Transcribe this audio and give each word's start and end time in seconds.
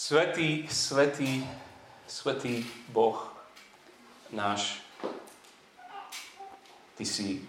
Svetý, 0.00 0.64
svetý, 0.72 1.44
svetý 2.08 2.64
Boh 2.88 3.20
náš. 4.32 4.80
Ty 6.96 7.04
si 7.04 7.44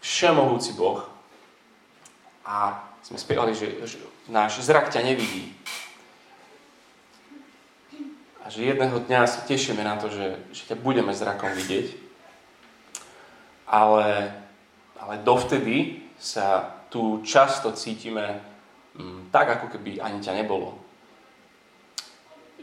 všemohúci 0.00 0.72
Boh 0.72 1.04
a 2.48 2.80
sme 3.04 3.20
spievali, 3.20 3.52
že, 3.52 3.84
že 3.84 4.00
náš 4.32 4.64
zrak 4.64 4.88
ťa 4.88 5.04
nevidí. 5.04 5.52
A 8.40 8.48
že 8.48 8.72
jedného 8.72 8.96
dňa 8.96 9.28
sa 9.28 9.44
tešíme 9.44 9.84
na 9.84 10.00
to, 10.00 10.08
že, 10.08 10.40
že 10.48 10.72
ťa 10.72 10.80
budeme 10.80 11.12
zrakom 11.12 11.52
vidieť. 11.52 11.92
Ale, 13.68 14.32
ale 14.96 15.14
dovtedy 15.20 16.08
sa 16.16 16.72
tu 16.88 17.20
často 17.20 17.68
cítime 17.76 18.40
mm, 18.96 19.28
tak, 19.28 19.60
ako 19.60 19.76
keby 19.76 20.00
ani 20.00 20.24
ťa 20.24 20.40
nebolo 20.40 20.81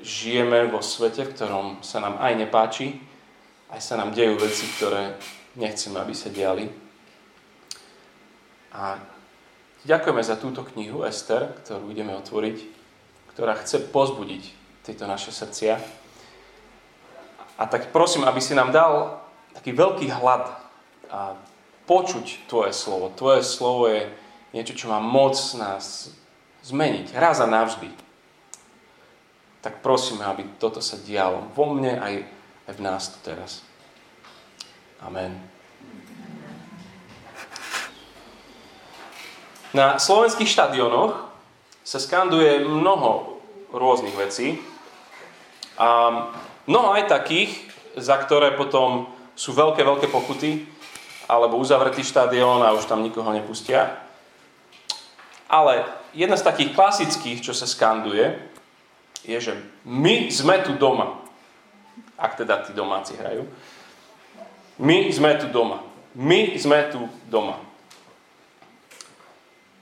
žijeme 0.02 0.68
vo 0.72 0.80
svete, 0.80 1.28
v 1.28 1.34
ktorom 1.36 1.68
sa 1.84 2.00
nám 2.00 2.20
aj 2.20 2.34
nepáči, 2.40 2.88
aj 3.70 3.80
sa 3.84 4.00
nám 4.00 4.16
dejú 4.16 4.40
veci, 4.40 4.66
ktoré 4.80 5.16
nechceme, 5.60 6.00
aby 6.00 6.14
sa 6.16 6.32
diali. 6.32 6.66
A 8.74 8.98
ďakujeme 9.86 10.24
za 10.24 10.40
túto 10.40 10.66
knihu 10.74 11.04
Ester, 11.04 11.52
ktorú 11.66 11.92
ideme 11.92 12.16
otvoriť, 12.18 12.58
ktorá 13.36 13.58
chce 13.60 13.92
pozbudiť 13.92 14.44
tieto 14.88 15.06
naše 15.06 15.30
srdcia. 15.30 15.78
A 17.60 17.64
tak 17.68 17.92
prosím, 17.92 18.24
aby 18.24 18.40
si 18.40 18.56
nám 18.56 18.72
dal 18.72 19.20
taký 19.52 19.76
veľký 19.76 20.08
hlad 20.16 20.48
a 21.12 21.36
počuť 21.90 22.48
Tvoje 22.48 22.72
slovo. 22.72 23.12
Tvoje 23.14 23.42
slovo 23.44 23.90
je 23.90 24.08
niečo, 24.56 24.78
čo 24.78 24.88
má 24.88 25.02
moc 25.02 25.36
nás 25.58 26.14
zmeniť 26.64 27.18
raz 27.18 27.42
a 27.42 27.50
navždy 27.50 28.09
tak 29.60 29.84
prosíme, 29.84 30.24
aby 30.24 30.44
toto 30.56 30.80
sa 30.80 30.96
dialo 30.96 31.52
vo 31.52 31.72
mne 31.76 32.00
aj, 32.00 32.14
v 32.70 32.80
nás 32.80 33.12
tu 33.12 33.18
teraz. 33.26 33.62
Amen. 35.04 35.36
Na 39.70 40.02
slovenských 40.02 40.50
štadionoch 40.50 41.30
sa 41.86 42.00
skanduje 42.02 42.66
mnoho 42.66 43.38
rôznych 43.70 44.16
vecí. 44.18 44.58
A 45.78 45.88
mnoho 46.66 46.98
aj 46.98 47.10
takých, 47.10 47.70
za 47.96 48.18
ktoré 48.18 48.58
potom 48.58 49.10
sú 49.38 49.54
veľké, 49.54 49.82
veľké 49.86 50.08
pokuty, 50.10 50.66
alebo 51.30 51.62
uzavretý 51.62 52.02
štadión 52.02 52.66
a 52.66 52.74
už 52.74 52.90
tam 52.90 53.06
nikoho 53.06 53.30
nepustia. 53.30 54.02
Ale 55.46 55.86
jedna 56.18 56.38
z 56.38 56.46
takých 56.46 56.74
klasických, 56.74 57.40
čo 57.46 57.54
sa 57.54 57.70
skanduje, 57.70 58.38
je, 59.24 59.38
že 59.40 59.54
my 59.84 60.32
sme 60.32 60.64
tu 60.64 60.76
doma. 60.76 61.20
Ak 62.20 62.36
teda 62.36 62.64
tí 62.64 62.72
domáci 62.76 63.16
hrajú. 63.16 63.48
My 64.80 65.12
sme 65.12 65.36
tu 65.40 65.52
doma. 65.52 65.84
My 66.16 66.56
sme 66.56 66.88
tu 66.92 67.08
doma. 67.28 67.60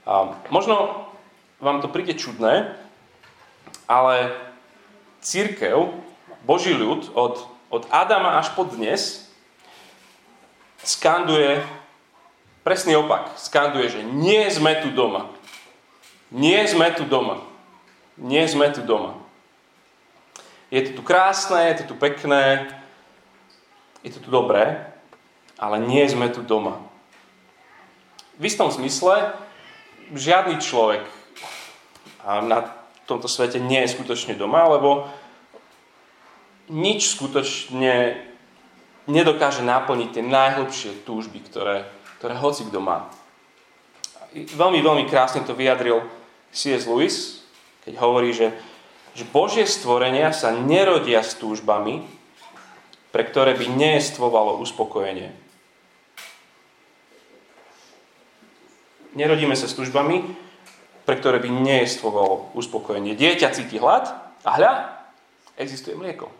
A 0.08 0.40
možno 0.48 1.06
vám 1.60 1.84
to 1.84 1.92
príde 1.92 2.16
čudné, 2.16 2.72
ale 3.84 4.32
církev, 5.20 5.92
Boží 6.46 6.72
ľud 6.72 7.12
od, 7.12 7.44
od 7.68 7.82
Adama 7.92 8.40
až 8.40 8.54
po 8.56 8.64
dnes 8.64 9.28
skanduje 10.80 11.60
presný 12.64 12.96
opak. 12.96 13.36
Skanduje, 13.36 13.88
že 13.88 14.00
nie 14.04 14.48
sme 14.48 14.80
tu 14.80 14.92
doma. 14.92 15.28
Nie 16.32 16.64
sme 16.68 16.92
tu 16.92 17.04
doma. 17.04 17.40
Nie 18.16 18.48
sme 18.48 18.72
tu 18.72 18.84
doma. 18.84 19.27
Je 20.68 20.84
to 20.84 21.00
tu 21.00 21.02
krásne, 21.02 21.72
je 21.72 21.80
to 21.80 21.84
tu 21.92 21.94
pekné, 21.96 22.68
je 24.04 24.12
to 24.12 24.20
tu 24.20 24.28
dobré, 24.28 24.84
ale 25.56 25.80
nie 25.80 26.04
sme 26.04 26.28
tu 26.28 26.44
doma. 26.44 26.76
V 28.36 28.46
istom 28.46 28.68
zmysle 28.70 29.32
žiadny 30.12 30.60
človek 30.60 31.02
na 32.22 32.68
tomto 33.08 33.26
svete 33.26 33.56
nie 33.56 33.80
je 33.88 33.96
skutočne 33.96 34.36
doma, 34.36 34.68
lebo 34.68 35.08
nič 36.68 37.16
skutočne 37.16 38.20
nedokáže 39.08 39.64
naplniť 39.64 40.08
tie 40.12 40.24
najhlbšie 40.24 41.08
túžby, 41.08 41.40
ktoré, 41.48 41.88
ktoré 42.20 42.36
hoci 42.36 42.68
kto 42.68 42.84
má. 42.84 43.08
Veľmi, 44.36 44.84
veľmi 44.84 45.04
krásne 45.08 45.40
to 45.48 45.56
vyjadril 45.56 46.04
C.S. 46.52 46.84
Lewis, 46.84 47.40
keď 47.88 47.96
hovorí, 48.04 48.36
že 48.36 48.52
že 49.18 49.26
Božie 49.26 49.66
stvorenia 49.66 50.30
sa 50.30 50.54
nerodia 50.54 51.26
s 51.26 51.34
túžbami, 51.34 52.06
pre 53.10 53.26
ktoré 53.26 53.58
by 53.58 53.66
neestvovalo 53.66 54.62
uspokojenie. 54.62 55.34
Nerodíme 59.18 59.58
sa 59.58 59.66
s 59.66 59.74
túžbami, 59.74 60.22
pre 61.02 61.18
ktoré 61.18 61.42
by 61.42 61.50
neestvovalo 61.50 62.54
uspokojenie. 62.54 63.18
Dieťa 63.18 63.50
cíti 63.50 63.82
hlad 63.82 64.06
a 64.46 64.50
hľa, 64.54 64.72
existuje 65.58 65.98
mlieko. 65.98 66.30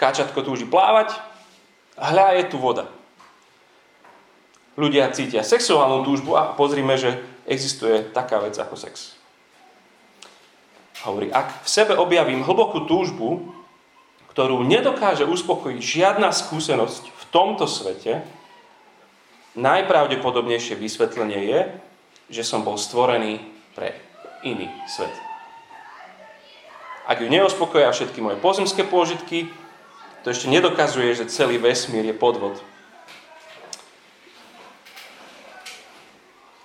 Káčatko 0.00 0.40
túži 0.40 0.64
plávať 0.64 1.12
a 2.00 2.16
hľa 2.16 2.40
je 2.40 2.44
tu 2.48 2.56
voda. 2.56 2.88
Ľudia 4.80 5.12
cítia 5.12 5.44
sexuálnu 5.44 6.00
túžbu 6.08 6.32
a 6.32 6.56
pozrime, 6.56 6.96
že 6.96 7.20
existuje 7.44 8.08
taká 8.08 8.40
vec 8.40 8.56
ako 8.56 8.80
sex. 8.80 9.20
Hovorí, 11.02 11.34
ak 11.34 11.66
v 11.66 11.68
sebe 11.68 11.98
objavím 11.98 12.46
hlbokú 12.46 12.86
túžbu, 12.86 13.50
ktorú 14.30 14.62
nedokáže 14.62 15.26
uspokojiť 15.26 15.80
žiadna 15.82 16.30
skúsenosť 16.30 17.02
v 17.10 17.22
tomto 17.34 17.66
svete, 17.66 18.22
najpravdepodobnejšie 19.58 20.78
vysvetlenie 20.78 21.40
je, 21.52 21.60
že 22.32 22.42
som 22.46 22.64
bol 22.64 22.80
stvorený 22.80 23.42
pre 23.76 23.98
iný 24.46 24.70
svet. 24.88 25.12
Ak 27.04 27.18
ju 27.18 27.26
neuspokoja 27.26 27.90
všetky 27.90 28.22
moje 28.22 28.38
pozemské 28.38 28.86
pôžitky, 28.86 29.50
to 30.22 30.30
ešte 30.30 30.46
nedokazuje, 30.46 31.18
že 31.18 31.26
celý 31.26 31.58
vesmír 31.58 32.06
je 32.06 32.14
podvod. 32.14 32.54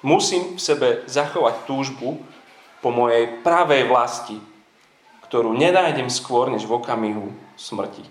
Musím 0.05 0.55
v 0.55 0.61
sebe 0.61 0.87
zachovať 1.09 1.65
túžbu, 1.65 2.21
po 2.81 2.89
mojej 2.93 3.41
pravej 3.41 3.89
vlasti, 3.89 4.37
ktorú 5.27 5.51
nenájdem 5.57 6.07
skôr 6.07 6.47
než 6.47 6.63
v 6.63 6.77
okamihu 6.77 7.33
smrti. 7.59 8.05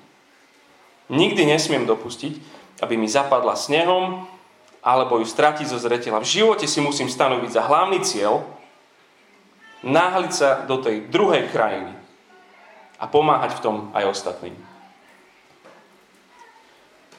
Nikdy 1.07 1.43
nesmiem 1.47 1.87
dopustiť, 1.87 2.35
aby 2.83 2.99
mi 2.99 3.07
zapadla 3.07 3.55
snehom 3.55 4.27
alebo 4.83 5.19
ju 5.19 5.27
stratiť 5.27 5.67
zo 5.67 5.79
zretela. 5.79 6.23
V 6.23 6.31
živote 6.43 6.67
si 6.71 6.79
musím 6.79 7.11
stanoviť 7.11 7.51
za 7.51 7.63
hlavný 7.67 8.03
cieľ 8.03 8.43
náhliť 9.87 10.33
sa 10.35 10.63
do 10.67 10.83
tej 10.83 11.07
druhej 11.11 11.51
krajiny 11.51 11.95
a 12.99 13.05
pomáhať 13.07 13.59
v 13.59 13.63
tom 13.63 13.77
aj 13.95 14.09
ostatným. 14.11 14.57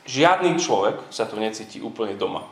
Žiadny 0.07 0.55
človek 0.59 1.03
sa 1.11 1.27
tu 1.27 1.35
necíti 1.35 1.83
úplne 1.83 2.15
doma. 2.15 2.47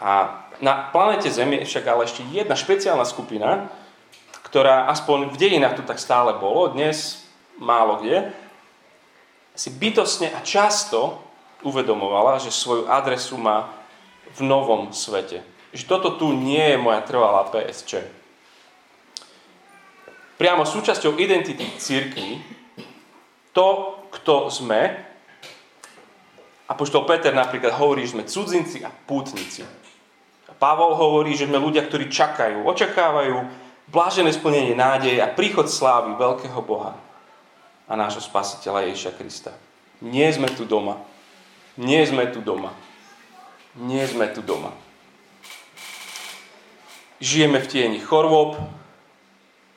A 0.00 0.44
na 0.60 0.88
planete 0.92 1.28
Zem 1.32 1.52
je 1.56 1.68
však 1.68 1.84
ale 1.88 2.04
ešte 2.04 2.24
jedna 2.32 2.56
špeciálna 2.56 3.04
skupina, 3.04 3.68
ktorá 4.44 4.88
aspoň 4.92 5.32
v 5.32 5.36
dejinách 5.36 5.80
tu 5.80 5.82
tak 5.84 6.00
stále 6.00 6.36
bolo, 6.36 6.72
dnes 6.72 7.26
málo 7.56 8.00
kde, 8.00 8.32
si 9.56 9.72
bytosne 9.72 10.28
a 10.36 10.44
často 10.44 11.16
uvedomovala, 11.64 12.36
že 12.38 12.52
svoju 12.52 12.86
adresu 12.92 13.40
má 13.40 13.72
v 14.36 14.44
novom 14.44 14.92
svete. 14.92 15.40
Že 15.72 15.84
toto 15.88 16.08
tu 16.20 16.36
nie 16.36 16.60
je 16.60 16.76
moja 16.76 17.00
trvalá 17.00 17.48
PSČ. 17.48 18.04
Priamo 20.36 20.68
súčasťou 20.68 21.16
identity 21.16 21.64
církvy, 21.80 22.44
to, 23.56 23.96
kto 24.12 24.52
sme, 24.52 25.05
a 26.66 26.72
poštol 26.74 27.06
Peter 27.06 27.30
napríklad 27.30 27.78
hovorí, 27.78 28.02
že 28.02 28.18
sme 28.18 28.26
cudzinci 28.26 28.82
a 28.82 28.90
pútnici. 28.90 29.62
Pavol 30.56 30.96
hovorí, 30.96 31.36
že 31.36 31.46
sme 31.46 31.60
ľudia, 31.60 31.84
ktorí 31.84 32.08
čakajú, 32.08 32.64
očakávajú 32.64 33.36
blážené 33.92 34.32
splnenie 34.32 34.74
nádeje 34.74 35.20
a 35.20 35.30
príchod 35.30 35.68
slávy 35.68 36.16
veľkého 36.16 36.58
Boha 36.64 36.96
a 37.86 37.92
nášho 37.94 38.24
spasiteľa 38.24 38.90
Ježiša 38.90 39.12
Krista. 39.14 39.52
Nie 40.02 40.32
sme 40.32 40.50
tu 40.50 40.66
doma. 40.66 40.98
Nie 41.76 42.02
sme 42.08 42.26
tu 42.32 42.40
doma. 42.40 42.72
Nie 43.76 44.08
sme 44.08 44.26
tu 44.32 44.40
doma. 44.40 44.72
Žijeme 47.20 47.60
v 47.60 47.68
tieni 47.68 48.00
chorôb, 48.00 48.60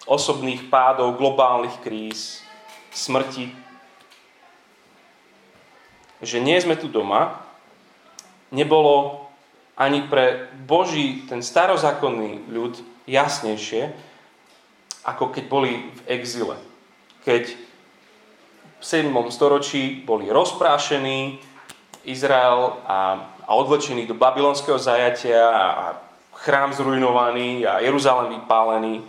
osobných 0.08 0.68
pádov, 0.68 1.16
globálnych 1.16 1.80
kríz, 1.84 2.44
smrti. 2.92 3.52
Že 6.20 6.38
nie 6.44 6.60
sme 6.60 6.76
tu 6.76 6.92
doma, 6.92 7.44
nebolo 8.52 9.28
ani 9.80 10.04
pre 10.12 10.52
Boží, 10.68 11.24
ten 11.32 11.40
starozákonný 11.40 12.52
ľud, 12.52 12.84
jasnejšie, 13.08 13.96
ako 15.08 15.32
keď 15.32 15.44
boli 15.48 15.88
v 15.88 16.02
exile. 16.12 16.60
Keď 17.24 17.44
v 18.80 18.84
7. 18.84 19.12
storočí 19.32 20.04
boli 20.04 20.28
rozprášení 20.28 21.40
Izrael 22.04 22.80
a, 22.84 23.00
a 23.48 23.52
odvlečení 23.56 24.08
do 24.08 24.16
babylonského 24.16 24.80
zajatia 24.80 25.48
a, 25.50 25.66
a 25.72 25.86
chrám 26.44 26.72
zrujnovaný 26.72 27.68
a 27.68 27.80
Jeruzalém 27.80 28.40
vypálený, 28.40 29.04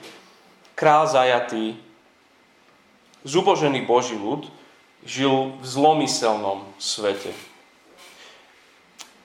král 0.74 1.06
zajatý, 1.06 1.78
zubožený 3.22 3.86
Boží 3.86 4.16
ľud 4.18 4.48
žil 5.04 5.56
v 5.60 5.64
zlomyselnom 5.64 6.68
svete. 6.76 7.32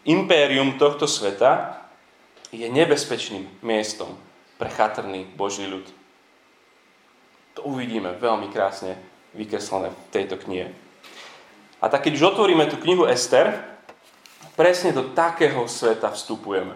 Impérium 0.06 0.78
tohto 0.78 1.10
sveta 1.10 1.82
je 2.54 2.70
nebezpečným 2.70 3.50
miestom 3.66 4.16
pre 4.56 4.70
chatrný 4.72 5.28
Boží 5.36 5.68
ľud. 5.68 5.84
To 7.60 7.68
uvidíme 7.68 8.16
veľmi 8.16 8.52
krásne 8.52 8.96
vykreslené 9.36 9.92
v 9.92 10.00
tejto 10.12 10.40
knihe. 10.40 10.72
A 11.84 11.92
tak 11.92 12.08
keď 12.08 12.16
už 12.16 12.36
otvoríme 12.36 12.70
tú 12.72 12.80
knihu 12.80 13.04
Ester, 13.04 13.60
presne 14.56 14.96
do 14.96 15.12
takého 15.12 15.68
sveta 15.68 16.12
vstupujeme. 16.16 16.76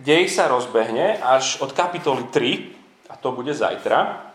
Dej 0.00 0.32
sa 0.32 0.48
rozbehne 0.48 1.20
až 1.20 1.60
od 1.60 1.76
kapitoly 1.76 2.26
3, 2.32 3.12
a 3.12 3.14
to 3.20 3.28
bude 3.36 3.52
zajtra. 3.52 4.31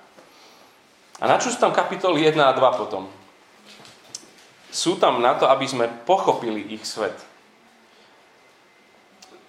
A 1.17 1.25
na 1.25 1.41
čo 1.41 1.49
sú 1.49 1.57
tam 1.57 1.73
kapitoly 1.73 2.29
1 2.29 2.37
a 2.37 2.53
2 2.53 2.81
potom? 2.81 3.09
Sú 4.69 5.01
tam 5.01 5.17
na 5.17 5.33
to, 5.33 5.49
aby 5.49 5.65
sme 5.65 5.89
pochopili 6.05 6.77
ich 6.77 6.85
svet. 6.85 7.17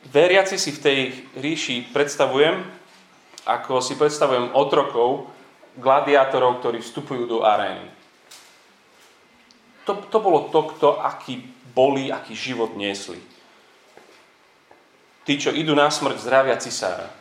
Veriaci 0.08 0.56
si 0.56 0.72
v 0.72 0.80
tej 0.80 0.98
ríši 1.36 1.92
predstavujem, 1.92 2.64
ako 3.44 3.84
si 3.84 3.92
predstavujem 4.00 4.56
otrokov, 4.56 5.28
gladiátorov, 5.76 6.64
ktorí 6.64 6.80
vstupujú 6.80 7.28
do 7.28 7.44
arény. 7.44 7.84
To, 9.84 10.00
to 10.08 10.18
bolo 10.20 10.48
to, 10.48 10.64
kto 10.76 11.00
aký 11.04 11.44
boli, 11.76 12.08
aký 12.08 12.32
život 12.32 12.72
niesli. 12.76 13.20
Tí, 15.28 15.36
čo 15.36 15.52
idú 15.52 15.76
na 15.76 15.92
smrť, 15.92 16.24
zdravia 16.24 16.56
cisára, 16.56 17.12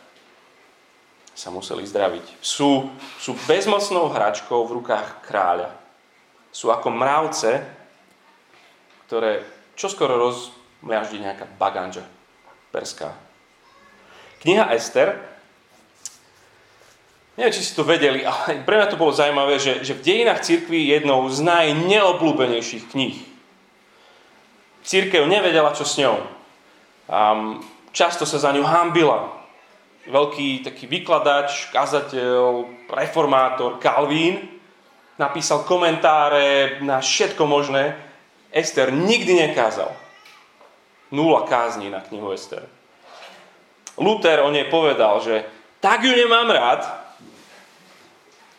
sa 1.38 1.54
museli 1.54 1.86
zdraviť. 1.86 2.42
Sú, 2.42 2.90
sú 3.22 3.38
bezmocnou 3.46 4.10
hračkou 4.10 4.66
v 4.66 4.82
rukách 4.82 5.22
kráľa. 5.22 5.70
Sú 6.50 6.74
ako 6.74 6.90
mravce, 6.90 7.62
ktoré 9.06 9.46
čoskoro 9.78 10.18
rozmiaždí 10.18 11.22
nejaká 11.22 11.46
baganža 11.54 12.02
perská. 12.74 13.14
Kniha 14.42 14.74
Ester 14.74 15.38
Neviem, 17.38 17.54
či 17.54 17.70
si 17.70 17.78
to 17.78 17.86
vedeli, 17.86 18.26
ale 18.26 18.66
pre 18.66 18.74
mňa 18.74 18.90
to 18.90 18.98
bolo 18.98 19.14
zaujímavé, 19.14 19.62
že, 19.62 19.86
že 19.86 19.94
v 19.94 20.02
dejinách 20.02 20.42
cirkvi 20.42 20.90
je 20.90 20.98
jednou 20.98 21.22
z 21.30 21.38
najneobľúbenejších 21.46 22.90
kníh. 22.90 23.14
Církev 24.82 25.22
nevedela, 25.22 25.70
čo 25.70 25.86
s 25.86 26.02
ňou. 26.02 26.18
Um, 27.06 27.62
často 27.94 28.26
sa 28.26 28.42
za 28.42 28.50
ňu 28.50 28.66
hambila. 28.66 29.37
Veľký 30.08 30.64
taký 30.64 30.88
vykladač, 30.88 31.68
kazateľ, 31.68 32.64
reformátor 32.88 33.76
Calvín 33.76 34.40
napísal 35.20 35.68
komentáre 35.68 36.80
na 36.80 37.04
všetko 37.04 37.44
možné. 37.44 37.92
Ester 38.48 38.88
nikdy 38.88 39.52
nekázal. 39.52 39.92
Nula 41.12 41.44
kázni 41.44 41.92
na 41.92 42.00
knihu 42.00 42.32
Ester. 42.32 42.64
Luther 44.00 44.40
o 44.40 44.48
nej 44.48 44.64
povedal, 44.72 45.20
že 45.20 45.44
tak 45.82 46.06
ju 46.06 46.14
nemám 46.14 46.48
rád, 46.48 46.86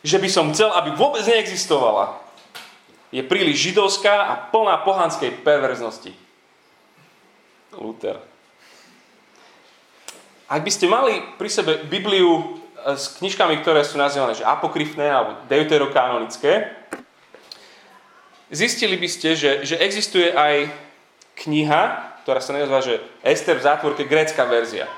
že 0.05 0.21
by 0.21 0.29
som 0.29 0.53
chcel, 0.53 0.69
aby 0.69 0.93
vôbec 0.93 1.25
neexistovala. 1.25 2.19
Je 3.09 3.25
príliš 3.25 3.73
židovská 3.73 4.29
a 4.29 4.33
plná 4.53 4.85
pohanskej 4.85 5.41
perverznosti. 5.41 6.13
Luther. 7.73 8.28
Ak 10.49 10.65
by 10.65 10.71
ste 10.73 10.89
mali 10.89 11.21
pri 11.37 11.45
sebe 11.45 11.77
Bibliu 11.85 12.41
eh, 12.41 12.97
s 12.97 13.21
knižkami, 13.21 13.61
ktoré 13.61 13.85
sú 13.85 14.01
nazývané 14.01 14.33
že 14.33 14.41
apokryfné 14.41 15.05
alebo 15.05 15.37
deuterokanonické, 15.45 16.73
zistili 18.49 18.97
by 18.97 19.05
ste, 19.05 19.37
že, 19.37 19.51
že 19.61 19.77
existuje 19.77 20.33
aj 20.33 20.73
kniha, 21.45 21.81
ktorá 22.25 22.41
sa 22.41 22.57
nazýva, 22.57 22.81
že 22.81 22.97
Ester 23.21 23.61
v 23.61 23.65
zátvorke, 23.69 24.09
grécka 24.09 24.41
verzia. 24.49 24.89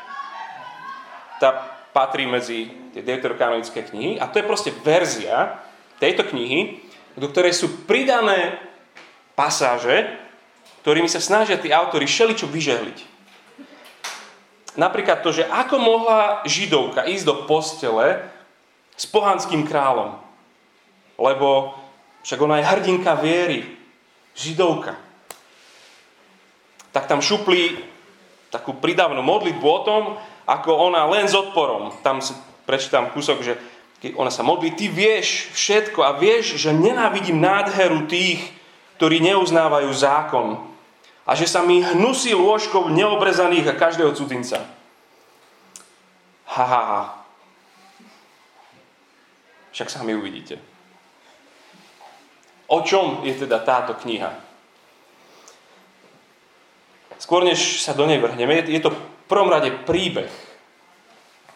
Tá 1.43 1.67
patrí 1.91 2.23
medzi 2.23 2.71
tie 2.95 3.03
deuterokanonické 3.03 3.83
knihy 3.91 4.23
a 4.23 4.31
to 4.31 4.39
je 4.39 4.47
proste 4.47 4.71
verzia 4.87 5.59
tejto 5.99 6.23
knihy, 6.31 6.79
do 7.19 7.27
ktorej 7.27 7.51
sú 7.51 7.83
pridané 7.83 8.55
pasáže, 9.35 10.15
ktorými 10.87 11.11
sa 11.11 11.19
snažia 11.19 11.59
tí 11.59 11.75
autory 11.75 12.07
šeličo 12.07 12.47
vyžehliť. 12.47 13.10
Napríklad 14.79 15.19
to, 15.19 15.35
že 15.35 15.43
ako 15.47 15.75
mohla 15.79 16.39
židovka 16.47 17.03
ísť 17.03 17.25
do 17.27 17.35
postele 17.43 18.23
s 18.95 19.03
pohanským 19.03 19.67
kráľom. 19.67 20.15
Lebo 21.19 21.75
však 22.23 22.39
ona 22.39 22.61
je 22.61 22.69
hrdinka 22.69 23.13
viery, 23.19 23.67
židovka. 24.31 24.95
Tak 26.95 27.07
tam 27.07 27.19
šupli 27.19 27.83
takú 28.51 28.75
pridávnu 28.75 29.19
modlitbu 29.23 29.67
o 29.67 29.83
tom, 29.83 30.03
ako 30.47 30.91
ona 30.91 31.07
len 31.07 31.27
s 31.27 31.35
odporom. 31.35 31.91
Tam 32.03 32.19
si 32.19 32.35
prečítam 32.67 33.11
kúsok, 33.11 33.37
že 33.43 33.53
keď 34.01 34.17
ona 34.17 34.31
sa 34.33 34.41
modlí, 34.41 34.73
ty 34.73 34.89
vieš 34.89 35.51
všetko 35.53 36.01
a 36.01 36.17
vieš, 36.17 36.57
že 36.57 36.73
nenávidím 36.73 37.37
nádheru 37.37 38.09
tých, 38.09 38.41
ktorí 38.97 39.21
neuznávajú 39.21 39.91
zákon 39.93 40.70
a 41.31 41.35
že 41.39 41.47
sa 41.47 41.63
mi 41.63 41.79
hnusí 41.79 42.35
lôžkov 42.35 42.91
neobrezaných 42.91 43.71
a 43.71 43.79
každého 43.79 44.11
cudzinca. 44.11 44.67
Ha, 46.51 46.65
ha, 46.67 46.81
ha. 46.83 47.01
Však 49.71 49.87
sami 49.87 50.11
uvidíte. 50.11 50.59
O 52.67 52.83
čom 52.83 53.23
je 53.23 53.31
teda 53.31 53.63
táto 53.63 53.95
kniha? 53.95 54.35
Skôr 57.15 57.47
než 57.47 57.79
sa 57.79 57.95
do 57.95 58.03
nej 58.03 58.19
vrhneme, 58.19 58.67
je 58.67 58.83
to 58.83 58.91
prvom 59.31 59.47
rade 59.47 59.71
príbeh. 59.87 60.31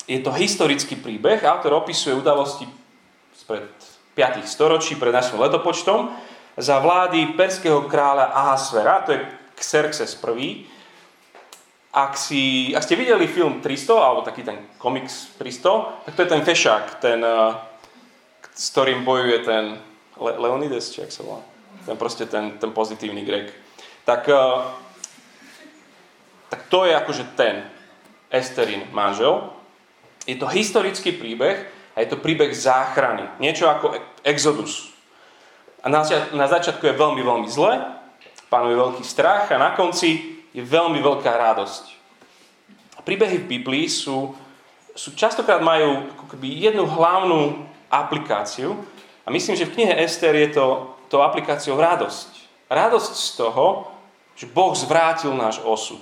Je 0.08 0.24
to 0.24 0.32
historický 0.32 0.96
príbeh. 0.96 1.44
Autor 1.44 1.84
opisuje 1.84 2.16
udalosti 2.16 2.64
spred 3.36 3.68
5. 4.16 4.48
storočí 4.48 4.96
pred 4.96 5.12
našim 5.12 5.36
letopočtom 5.36 6.16
za 6.56 6.80
vlády 6.80 7.36
perského 7.36 7.84
kráľa 7.92 8.32
Ahasvera, 8.32 9.04
to 9.04 9.12
je 9.12 9.20
Xerxes 9.58 10.20
I. 10.20 10.68
Ak, 11.96 12.20
si, 12.20 12.76
ak 12.76 12.84
ste 12.84 13.00
videli 13.00 13.24
film 13.24 13.64
300, 13.64 13.96
alebo 13.96 14.22
taký 14.22 14.44
ten 14.44 14.60
komiks 14.76 15.32
300, 15.40 16.04
tak 16.06 16.14
to 16.16 16.22
je 16.28 16.32
ten 16.32 16.44
fešák, 16.44 16.86
ten, 17.00 17.24
eh, 17.24 17.56
s 18.52 18.76
ktorým 18.76 19.08
bojuje 19.08 19.40
ten 19.48 19.80
Le- 20.20 20.40
Leonides, 20.40 20.92
či 20.92 21.04
ak 21.04 21.12
sa 21.12 21.24
volá. 21.24 21.44
Ten 21.88 21.96
proste 21.96 22.28
ten, 22.28 22.60
ten 22.60 22.72
pozitívny 22.76 23.24
Grek. 23.24 23.52
Tak 24.04 24.28
eh, 24.28 24.36
tak 26.50 26.72
to 26.72 26.86
je 26.86 26.94
akože 26.96 27.36
ten 27.36 27.68
Esterin 28.32 28.88
manžel. 28.96 29.52
Je 30.24 30.40
to 30.40 30.48
historický 30.48 31.12
príbeh 31.12 31.68
a 31.92 32.02
je 32.02 32.08
to 32.08 32.22
príbeh 32.22 32.56
záchrany. 32.56 33.28
Niečo 33.44 33.68
ako 33.68 33.98
Exodus. 34.24 34.94
A 35.84 35.92
na, 35.92 36.02
na 36.34 36.48
začiatku 36.50 36.82
je 36.82 36.96
veľmi, 36.98 37.22
veľmi 37.22 37.50
zle, 37.52 37.78
pánuje 38.50 38.76
veľký 38.78 39.04
strach 39.04 39.50
a 39.52 39.62
na 39.62 39.74
konci 39.74 40.42
je 40.56 40.64
veľmi 40.64 41.00
veľká 41.04 41.32
radosť. 41.32 41.84
Príbehy 43.06 43.46
v 43.46 43.50
Biblii 43.62 43.86
sú, 43.86 44.34
sú 44.98 45.14
častokrát 45.14 45.62
majú 45.62 46.10
jednu 46.42 46.90
hlavnú 46.90 47.70
aplikáciu 47.94 48.74
a 49.22 49.30
myslím, 49.30 49.54
že 49.54 49.70
v 49.70 49.74
knihe 49.78 49.94
Ester 50.02 50.34
je 50.34 50.58
to, 50.58 50.98
to 51.14 51.22
aplikáciou 51.22 51.78
radosť. 51.78 52.30
Radosť 52.66 53.14
z 53.14 53.30
toho, 53.38 53.94
že 54.34 54.50
Boh 54.50 54.74
zvrátil 54.74 55.38
náš 55.38 55.62
osud. 55.62 56.02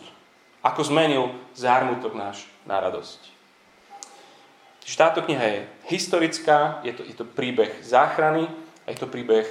Ako 0.63 0.79
zmenil 0.87 1.35
zármutok 1.51 2.15
náš 2.15 2.47
na 2.63 2.79
radosť. 2.79 3.19
Čiže 4.87 4.99
táto 4.99 5.19
kniha 5.27 5.43
je 5.43 5.59
historická, 5.91 6.79
je 6.87 6.95
to, 6.95 7.03
je 7.03 7.15
to 7.15 7.27
príbeh 7.27 7.83
záchrany 7.83 8.47
a 8.83 8.87
je 8.91 8.97
to 8.99 9.11
príbeh 9.11 9.47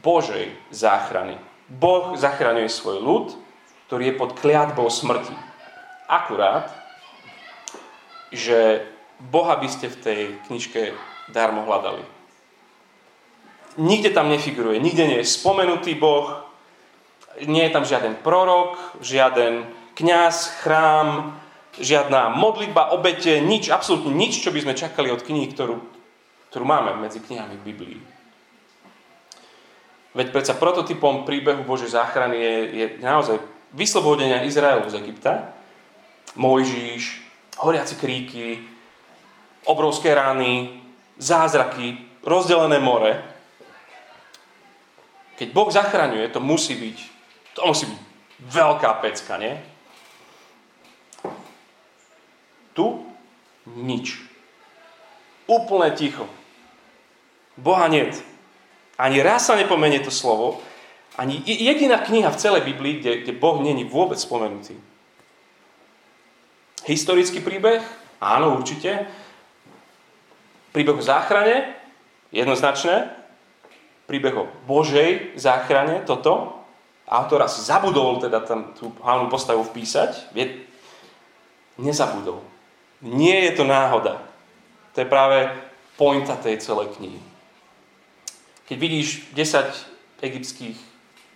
Božej 0.00 0.52
záchrany. 0.72 1.36
Boh 1.68 2.16
zachraňuje 2.16 2.68
svoj 2.68 3.00
ľud, 3.00 3.26
ktorý 3.88 4.12
je 4.12 4.18
pod 4.20 4.36
kliatbou 4.36 4.88
smrti. 4.92 5.32
Akurát, 6.08 6.68
že 8.34 8.84
Boha 9.20 9.56
by 9.56 9.68
ste 9.70 9.88
v 9.88 10.00
tej 10.00 10.20
knižke 10.50 10.92
darmo 11.32 11.64
hľadali. 11.64 12.04
Nikde 13.80 14.14
tam 14.14 14.30
nefiguruje, 14.30 14.78
nikde 14.78 15.08
nie 15.08 15.18
je 15.24 15.26
spomenutý 15.26 15.98
Boh, 15.98 16.46
nie 17.42 17.66
je 17.66 17.74
tam 17.74 17.82
žiaden 17.82 18.14
prorok, 18.22 18.78
žiaden 19.02 19.66
kňaz, 19.98 20.62
chrám, 20.62 21.34
žiadna 21.78 22.30
modlitba, 22.30 22.94
obete, 22.94 23.42
nič, 23.42 23.70
absolútne 23.70 24.14
nič, 24.14 24.38
čo 24.38 24.54
by 24.54 24.62
sme 24.62 24.78
čakali 24.78 25.10
od 25.10 25.26
kníh, 25.26 25.50
ktorú, 25.50 25.82
ktorú 26.50 26.64
máme 26.64 26.94
medzi 27.02 27.18
knihami 27.18 27.58
v 27.58 27.66
Biblii. 27.66 28.13
Veď 30.14 30.30
predsa 30.30 30.54
prototypom 30.54 31.26
príbehu 31.26 31.66
Božej 31.66 31.90
záchrany 31.90 32.38
je, 32.38 32.54
je 32.70 32.86
naozaj 33.02 33.42
vyslobodenia 33.74 34.46
Izraelu 34.46 34.86
z 34.86 35.02
Egypta. 35.02 35.50
Mojžíš, 36.38 37.18
horiaci 37.58 37.98
kríky, 37.98 38.62
obrovské 39.66 40.14
rány, 40.14 40.82
zázraky, 41.18 41.98
rozdelené 42.22 42.78
more. 42.78 43.22
Keď 45.34 45.48
Boh 45.50 45.66
zachraňuje, 45.66 46.30
to 46.30 46.38
musí 46.38 46.78
byť, 46.78 46.98
to 47.58 47.60
musí 47.66 47.90
byť 47.90 48.00
veľká 48.54 48.90
pecka, 49.02 49.34
nie? 49.38 49.58
Tu 52.74 52.86
nič. 53.66 54.22
Úplne 55.50 55.90
ticho. 55.94 56.26
Boha 57.58 57.90
niet. 57.90 58.33
Ani 58.94 59.18
raz 59.22 59.50
sa 59.50 59.58
nepomenie 59.58 59.98
to 59.98 60.14
slovo, 60.14 60.62
ani 61.14 61.38
jediná 61.46 62.02
kniha 62.02 62.30
v 62.30 62.40
celej 62.40 62.62
Biblii, 62.66 62.98
kde, 62.98 63.12
kde 63.22 63.32
Boh 63.38 63.62
není 63.62 63.86
vôbec 63.86 64.18
spomenutý. 64.18 64.74
Historický 66.84 67.38
príbeh? 67.38 67.80
Áno, 68.18 68.58
určite. 68.58 69.06
Príbeh 70.74 70.98
o 70.98 71.02
záchrane? 71.02 71.74
Jednoznačné. 72.34 73.14
Príbeh 74.10 74.34
o 74.34 74.50
Božej 74.66 75.38
záchrane? 75.38 76.02
Toto. 76.02 76.60
Autor 77.06 77.46
asi 77.46 77.62
zabudol 77.62 78.18
teda 78.18 78.42
tam 78.42 78.74
tú 78.74 78.90
hlavnú 78.98 79.30
postavu 79.30 79.62
vpísať. 79.70 80.34
Vie, 80.34 80.66
nezabudol. 81.78 82.42
Nie 83.04 83.48
je 83.48 83.52
to 83.60 83.64
náhoda. 83.64 84.18
To 84.92 84.96
je 84.98 85.08
práve 85.08 85.52
pointa 85.94 86.34
tej 86.34 86.58
celej 86.58 86.90
knihy. 86.96 87.33
Keď 88.64 88.76
vidíš 88.80 89.08
10 89.36 90.24
egyptských 90.24 90.76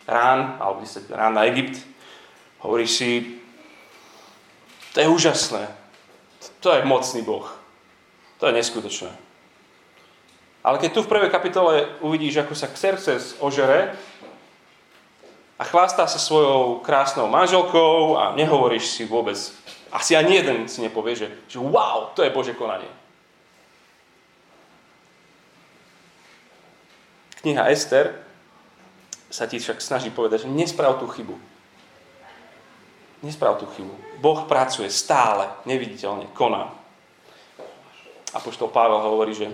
rán, 0.09 0.57
alebo 0.61 0.81
10 0.81 1.13
rán 1.13 1.37
na 1.37 1.45
Egypt, 1.45 1.85
hovoríš 2.65 2.91
si, 2.91 3.11
to 4.97 5.05
je 5.05 5.09
úžasné. 5.09 5.69
To 6.65 6.73
je 6.75 6.89
mocný 6.89 7.23
Boh. 7.23 7.47
To 8.41 8.49
je 8.49 8.57
neskutočné. 8.57 9.13
Ale 10.65 10.79
keď 10.79 10.91
tu 10.91 11.01
v 11.05 11.13
prvej 11.13 11.31
kapitole 11.31 11.87
uvidíš, 12.03 12.43
ako 12.43 12.55
sa 12.57 12.73
Xerxes 12.73 13.39
ožere 13.39 13.95
a 15.59 15.63
chvástá 15.65 16.07
sa 16.11 16.19
svojou 16.19 16.83
krásnou 16.83 17.31
manželkou 17.31 18.19
a 18.19 18.35
nehovoríš 18.35 18.91
si 18.91 19.03
vôbec, 19.07 19.39
asi 19.93 20.13
ani 20.19 20.43
jeden 20.43 20.69
si 20.69 20.83
nepovie, 20.83 21.15
že, 21.15 21.29
že 21.49 21.59
wow, 21.63 22.13
to 22.13 22.27
je 22.27 22.35
Bože 22.35 22.59
konanie. 22.59 22.91
Kniha 27.49 27.73
Ester 27.73 28.13
sa 29.33 29.49
ti 29.49 29.57
však 29.57 29.81
snaží 29.81 30.13
povedať, 30.13 30.45
že 30.45 30.53
nesprav 30.53 31.01
tú 31.01 31.09
chybu. 31.09 31.33
Nesprav 33.25 33.57
tú 33.57 33.65
chybu. 33.73 34.21
Boh 34.21 34.45
pracuje 34.45 34.93
stále, 34.93 35.49
neviditeľne, 35.65 36.29
koná. 36.37 36.69
A 38.37 38.39
poštol 38.45 38.69
Pavel 38.69 39.01
hovorí, 39.01 39.33
že, 39.33 39.49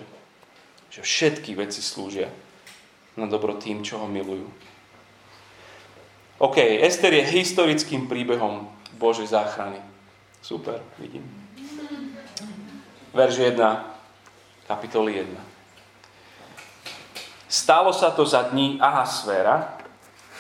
že 0.91 1.07
všetky 1.07 1.55
veci 1.55 1.79
slúžia 1.79 2.35
na 3.15 3.31
dobro 3.31 3.55
tým, 3.63 3.87
čo 3.87 4.03
ho 4.03 4.11
milujú. 4.11 4.51
OK, 6.43 6.59
Ester 6.83 7.15
je 7.15 7.31
historickým 7.31 8.11
príbehom 8.11 8.67
Božej 8.99 9.31
záchrany. 9.31 9.79
Super, 10.43 10.83
vidím. 10.99 11.23
Verž 13.15 13.39
1, 13.39 13.55
kapitoly 14.67 15.23
1. 15.23 15.54
Stalo 17.55 17.95
sa 17.95 18.11
to 18.11 18.27
za 18.27 18.51
dní 18.51 18.83
Ahasféra. 18.83 19.79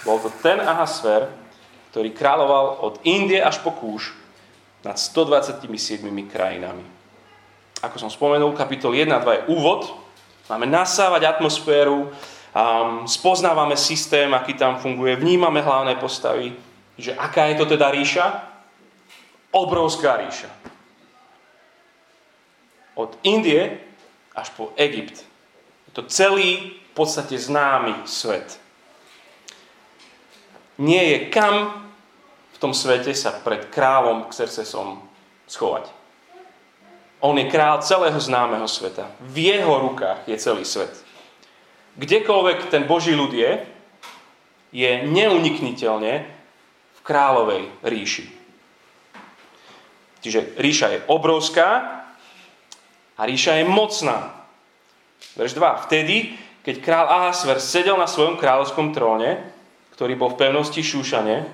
Bol 0.02 0.18
to 0.18 0.35
ten 0.42 0.59
Ahasfér, 0.59 1.30
ktorý 1.94 2.11
kráľoval 2.11 2.83
od 2.83 2.99
Indie 3.06 3.38
až 3.38 3.62
po 3.62 3.71
Kúš 3.71 4.18
nad 4.83 4.99
127 4.99 5.62
krajinami. 6.26 6.83
Ako 7.87 8.02
som 8.02 8.11
spomenul, 8.11 8.50
kapitol 8.59 8.99
1 8.99 9.14
a 9.14 9.23
2 9.23 9.30
je 9.30 9.47
úvod. 9.47 9.94
Máme 10.50 10.66
nasávať 10.66 11.38
atmosféru, 11.38 12.11
um, 12.11 13.06
spoznávame 13.06 13.78
systém, 13.78 14.26
aký 14.35 14.59
tam 14.59 14.83
funguje, 14.83 15.14
vnímame 15.14 15.62
hlavné 15.62 15.94
postavy, 16.02 16.50
že 16.99 17.14
aká 17.14 17.47
je 17.54 17.62
to 17.62 17.78
teda 17.78 17.94
ríša? 17.94 18.42
Obrovská 19.54 20.18
ríša. 20.18 20.50
Od 22.99 23.14
Indie 23.23 23.78
až 24.35 24.50
po 24.59 24.75
Egypt. 24.75 25.23
Je 25.87 25.90
to 25.94 26.02
celý 26.11 26.83
v 26.94 27.02
podstate 27.02 27.34
známy 27.34 28.06
svet. 28.06 28.54
Nie 30.78 31.10
je 31.10 31.18
kam 31.34 31.82
v 32.54 32.58
tom 32.62 32.70
svete 32.70 33.10
sa 33.18 33.34
pred 33.34 33.66
kráľom 33.66 34.30
Xerxesom 34.30 35.02
schovať. 35.50 35.90
On 37.18 37.34
je 37.34 37.50
král 37.50 37.82
celého 37.82 38.14
známeho 38.22 38.70
sveta. 38.70 39.10
V 39.26 39.50
jeho 39.50 39.90
rukách 39.90 40.22
je 40.30 40.38
celý 40.38 40.62
svet. 40.62 40.94
Kdekoľvek 41.98 42.70
ten 42.70 42.86
Boží 42.86 43.10
ľud 43.10 43.34
je, 43.34 43.58
je 44.70 44.90
neunikniteľne 45.10 46.14
v 46.94 47.00
kráľovej 47.02 47.74
ríši. 47.82 48.30
Čiže 50.22 50.54
ríša 50.54 50.86
je 50.94 50.98
obrovská 51.10 51.70
a 53.18 53.22
ríša 53.26 53.58
je 53.58 53.64
mocná. 53.66 54.46
Verš 55.34 55.58
2. 55.58 55.84
Vtedy, 55.90 56.38
keď 56.64 56.80
král 56.80 57.06
Ahasver 57.12 57.61
sedel 57.61 58.00
na 58.00 58.09
svojom 58.09 58.40
kráľovskom 58.40 58.97
tróne, 58.97 59.37
ktorý 59.92 60.16
bol 60.16 60.33
v 60.33 60.49
pevnosti 60.49 60.80
Šúšane, 60.80 61.44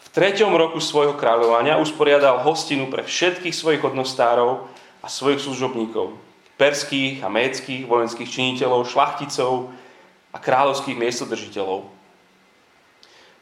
v 0.00 0.08
treťom 0.10 0.56
roku 0.56 0.80
svojho 0.80 1.14
kráľovania 1.20 1.76
usporiadal 1.76 2.40
hostinu 2.40 2.88
pre 2.88 3.04
všetkých 3.04 3.52
svojich 3.52 3.84
hodnostárov 3.84 4.64
a 5.04 5.06
svojich 5.06 5.44
služobníkov, 5.44 6.16
perských 6.56 7.20
a 7.20 7.28
méckých 7.28 7.84
vojenských 7.84 8.30
činiteľov, 8.30 8.88
šlachticov 8.88 9.68
a 10.32 10.38
kráľovských 10.40 10.96
miestodržiteľov. 10.96 11.84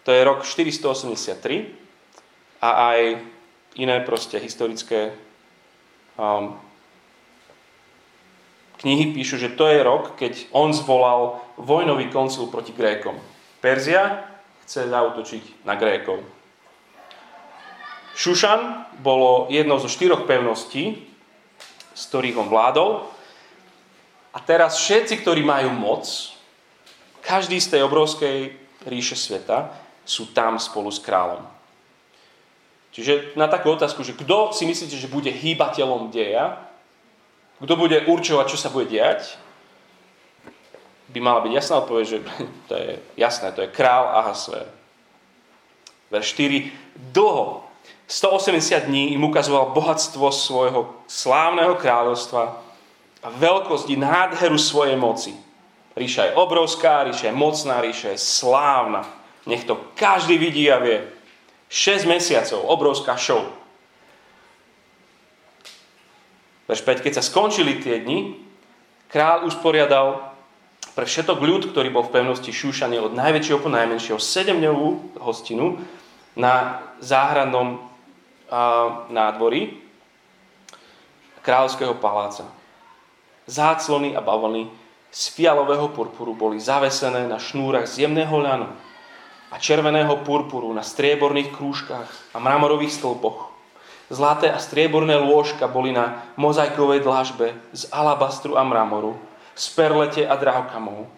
To 0.02 0.10
je 0.10 0.20
rok 0.26 0.42
483 0.42 1.70
a 2.58 2.70
aj 2.90 3.22
iné 3.78 4.02
proste 4.02 4.42
historické 4.42 5.14
um, 6.18 6.58
knihy 8.82 9.14
píšu, 9.14 9.38
že 9.38 9.54
to 9.54 9.70
je 9.70 9.80
rok, 9.80 10.18
keď 10.18 10.50
on 10.50 10.74
zvolal 10.74 11.38
vojnový 11.56 12.10
koncil 12.10 12.50
proti 12.50 12.74
Grékom. 12.74 13.14
Perzia 13.62 14.26
chce 14.66 14.90
zautočiť 14.90 15.62
na 15.62 15.78
Grékov. 15.78 16.18
Šušan 18.12 18.92
bolo 19.00 19.48
jednou 19.48 19.80
zo 19.80 19.88
štyroch 19.88 20.28
pevností, 20.28 21.00
z 21.94 22.02
ktorých 22.10 22.38
on 22.42 22.48
vládol. 22.50 22.90
A 24.34 24.38
teraz 24.42 24.76
všetci, 24.80 25.22
ktorí 25.24 25.46
majú 25.46 25.72
moc, 25.72 26.04
každý 27.22 27.62
z 27.62 27.78
tej 27.78 27.80
obrovskej 27.86 28.36
ríše 28.88 29.14
sveta, 29.16 29.70
sú 30.02 30.34
tam 30.34 30.58
spolu 30.58 30.90
s 30.90 30.98
kráľom. 30.98 31.46
Čiže 32.92 33.38
na 33.38 33.48
takú 33.48 33.72
otázku, 33.72 34.04
že 34.04 34.12
kto 34.12 34.52
si 34.52 34.68
myslíte, 34.68 34.98
že 34.98 35.08
bude 35.08 35.32
hýbateľom 35.32 36.12
deja, 36.12 36.60
kto 37.62 37.78
bude 37.78 38.10
určovať, 38.10 38.46
čo 38.50 38.58
sa 38.58 38.74
bude 38.74 38.90
diať, 38.90 39.38
by 41.12 41.18
mala 41.22 41.44
byť 41.46 41.52
jasná 41.54 41.74
odpoveď, 41.84 42.04
že 42.04 42.18
to 42.68 42.74
je 42.74 42.90
jasné, 43.16 43.54
to 43.54 43.62
je 43.62 43.70
král 43.70 44.10
Ahasver. 44.18 44.66
Verš 46.10 46.36
4. 46.36 47.14
Dlho, 47.14 47.64
180 48.08 48.84
dní 48.90 49.16
im 49.16 49.24
ukazoval 49.24 49.72
bohatstvo 49.72 50.28
svojho 50.28 50.92
slávneho 51.08 51.80
kráľovstva 51.80 52.60
a 53.22 53.28
veľkosť 53.30 53.86
i 53.88 53.96
nádheru 53.96 54.58
svojej 54.60 54.98
moci. 55.00 55.32
Ríša 55.96 56.32
je 56.32 56.36
obrovská, 56.36 57.04
ríša 57.08 57.32
je 57.32 57.36
mocná, 57.36 57.80
ríša 57.80 58.12
je 58.12 58.20
slávna. 58.20 59.08
Nech 59.48 59.64
to 59.64 59.80
každý 59.96 60.36
vidí 60.36 60.68
a 60.68 60.80
vie. 60.80 61.04
6 61.72 62.04
mesiacov, 62.04 62.60
obrovská 62.68 63.16
show. 63.16 63.40
Verš 66.70 66.82
5, 66.86 67.04
keď 67.04 67.12
sa 67.18 67.26
skončili 67.26 67.82
tie 67.82 68.00
dni, 68.02 68.38
král 69.10 69.44
usporiadal 69.44 70.32
pre 70.96 71.08
všetok 71.08 71.38
ľud, 71.40 71.62
ktorý 71.72 71.88
bol 71.92 72.04
v 72.06 72.20
pevnosti 72.20 72.52
Šúšane 72.52 73.00
od 73.00 73.16
najväčšieho 73.16 73.58
po 73.60 73.72
najmenšieho 73.72 74.20
sedemdňovú 74.20 75.18
hostinu 75.20 75.80
na 76.36 76.84
záhradnom 77.00 77.80
nádvorí 79.08 79.80
kráľovského 81.42 81.96
paláca. 81.98 82.48
Záclony 83.48 84.14
a 84.14 84.22
bavlny 84.22 84.70
z 85.12 85.22
fialového 85.34 85.92
purpuru 85.92 86.32
boli 86.32 86.56
zavesené 86.56 87.28
na 87.28 87.36
šnúrach 87.36 87.84
z 87.84 88.06
jemného 88.08 88.32
ľanu 88.32 88.68
a 89.52 89.56
červeného 89.60 90.24
purpuru 90.24 90.72
na 90.72 90.80
strieborných 90.80 91.52
krúžkach 91.52 92.08
a 92.32 92.38
mramorových 92.40 92.96
stĺpoch 92.96 93.51
Zlaté 94.12 94.52
a 94.52 94.60
strieborné 94.60 95.16
lôžka 95.16 95.64
boli 95.64 95.88
na 95.88 96.20
mozaikovej 96.36 97.00
dlažbe 97.00 97.56
z 97.72 97.88
alabastru 97.88 98.60
a 98.60 98.62
mramoru, 98.62 99.16
z 99.56 99.72
perlete 99.72 100.22
a 100.28 100.36
drahokamov. 100.36 101.08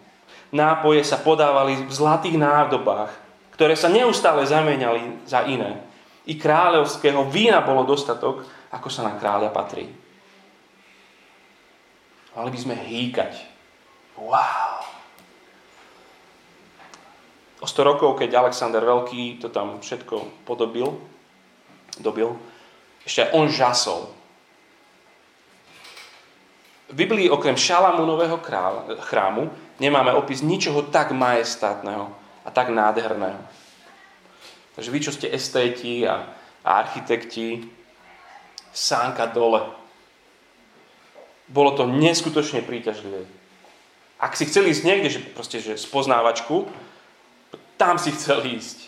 Nápoje 0.55 1.03
sa 1.03 1.19
podávali 1.19 1.83
v 1.83 1.91
zlatých 1.91 2.39
nádobách, 2.39 3.11
ktoré 3.51 3.75
sa 3.75 3.91
neustále 3.91 4.47
zamenali 4.47 5.27
za 5.27 5.43
iné. 5.43 5.83
I 6.23 6.39
kráľovského 6.39 7.27
vína 7.27 7.59
bolo 7.67 7.83
dostatok, 7.83 8.47
ako 8.71 8.87
sa 8.87 9.03
na 9.03 9.19
kráľa 9.19 9.51
patrí. 9.51 9.91
Mali 12.31 12.49
by 12.51 12.59
sme 12.63 12.75
hýkať. 12.79 13.33
Wow! 14.15 14.87
O 17.59 17.67
100 17.67 17.91
rokov, 17.91 18.23
keď 18.23 18.39
Alexander 18.39 18.79
Veľký 18.79 19.43
to 19.43 19.51
tam 19.51 19.83
všetko 19.83 20.47
podobil, 20.47 20.95
dobil, 21.99 22.54
ešte 23.05 23.29
on 23.31 23.47
žasol. 23.47 24.09
V 26.89 26.93
Biblii 26.93 27.29
okrem 27.29 27.57
Šalamúnového 27.57 28.37
chrámu 29.05 29.49
nemáme 29.81 30.13
opis 30.13 30.41
ničoho 30.41 30.89
tak 30.89 31.13
majestátneho 31.13 32.13
a 32.45 32.49
tak 32.53 32.69
nádherného. 32.69 33.41
Takže 34.75 34.89
vy, 34.91 34.99
čo 34.99 35.15
ste 35.15 35.31
estéti 35.31 36.05
a, 36.05 36.29
a 36.61 36.69
architekti, 36.83 37.63
sánka 38.75 39.25
dole 39.31 39.85
bolo 41.45 41.77
to 41.77 41.85
neskutočne 41.85 42.65
príťažlivé. 42.65 43.25
Ak 44.17 44.33
si 44.33 44.49
chcel 44.49 44.65
ísť 44.65 44.81
niekde, 44.81 45.09
že 45.13 45.19
proste, 45.21 45.61
že 45.61 45.77
spoznávačku, 45.77 46.65
tam 47.77 48.01
si 48.01 48.09
chcel 48.15 48.41
ísť. 48.41 48.84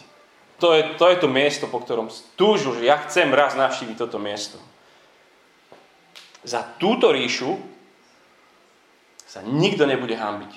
To 0.58 0.74
je, 0.74 0.98
to 0.98 1.06
je 1.10 1.18
to 1.22 1.28
miesto, 1.30 1.70
po 1.70 1.78
ktorom 1.78 2.10
túžil, 2.34 2.82
že 2.82 2.90
ja 2.90 2.98
chcem 3.06 3.30
raz 3.30 3.54
navštíviť 3.54 3.96
toto 3.98 4.18
miesto. 4.18 4.58
Za 6.42 6.66
túto 6.82 7.14
ríšu 7.14 7.62
sa 9.28 9.46
nikto 9.46 9.86
nebude 9.86 10.18
hambiť. 10.18 10.54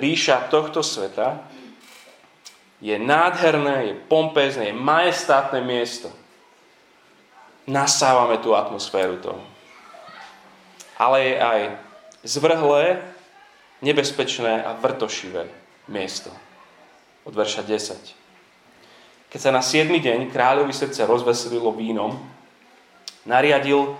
Ríša 0.00 0.48
tohto 0.48 0.80
sveta 0.80 1.44
je 2.80 2.96
nádherné, 2.96 3.92
je 3.92 3.94
pompezné, 4.08 4.72
je 4.72 4.80
majestátne 4.80 5.60
miesto. 5.60 6.08
Nasávame 7.68 8.40
tú 8.40 8.56
atmosféru 8.56 9.20
toho 9.20 9.50
ale 11.00 11.18
je 11.24 11.36
aj 11.40 11.60
zvrhlé, 12.28 13.00
nebezpečné 13.80 14.60
a 14.60 14.76
vrtošivé 14.76 15.48
miesto. 15.88 16.28
Od 17.24 17.34
verša 17.34 17.62
10. 17.66 19.30
Keď 19.30 19.40
sa 19.40 19.50
na 19.54 19.62
7. 19.62 19.86
deň 19.90 20.32
kráľovi 20.32 20.74
srdce 20.74 21.06
rozveselilo 21.06 21.70
vínom, 21.74 22.18
nariadil 23.28 23.94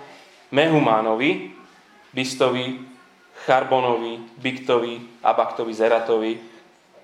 Mehumánovi, 0.51 1.55
Bistovi, 2.11 2.83
Charbonovi, 3.47 4.19
Biktovi, 4.41 5.23
Abaktovi, 5.23 5.73
Zeratovi, 5.73 6.33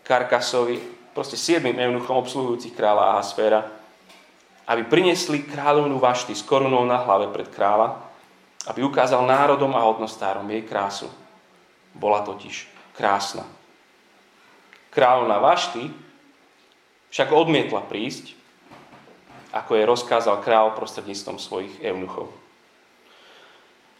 Karkasovi, 0.02 0.76
proste 1.14 1.38
siedmým 1.38 1.78
eunuchom 1.78 2.18
obsluhujúcich 2.18 2.74
kráľa 2.74 3.16
Ahasféra, 3.16 3.60
aby 4.66 4.82
priniesli 4.84 5.46
kráľovnú 5.46 5.96
vašty 6.02 6.34
s 6.34 6.42
korunou 6.42 6.82
na 6.82 6.98
hlave 6.98 7.30
pred 7.30 7.46
kráľa 7.48 8.06
aby 8.66 8.82
ukázal 8.82 9.22
národom 9.22 9.70
a 9.78 9.86
hodnostárom 9.86 10.46
jej 10.50 10.66
krásu. 10.66 11.06
Bola 11.94 12.26
totiž 12.26 12.66
krásna. 12.98 13.46
Kráľovna 14.90 15.38
Vašty 15.38 15.86
však 17.16 17.32
odmietla 17.32 17.80
prísť, 17.88 18.36
ako 19.48 19.72
jej 19.72 19.88
rozkázal 19.88 20.44
král 20.44 20.76
prostredníctvom 20.76 21.40
svojich 21.40 21.72
eunuchov. 21.80 22.28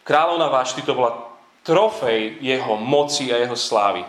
Kráľovna 0.05 0.53
Vašty 0.53 0.85
to 0.85 0.93
bola 0.93 1.25
trofej 1.65 2.37
jeho 2.45 2.77
moci 2.77 3.33
a 3.33 3.41
jeho 3.41 3.57
slávy. 3.57 4.05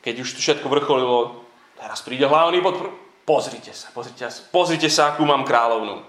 Keď 0.00 0.24
už 0.24 0.28
to 0.32 0.40
všetko 0.40 0.72
vrcholilo, 0.72 1.44
teraz 1.76 2.00
príde 2.00 2.24
hlavný 2.24 2.64
bod, 2.64 2.80
pozrite 3.28 3.76
sa, 3.76 3.92
pozrite 3.92 4.24
sa, 4.24 4.40
pozrite 4.56 4.88
sa, 4.88 5.12
akú 5.12 5.28
mám 5.28 5.44
kráľovnu. 5.44 6.00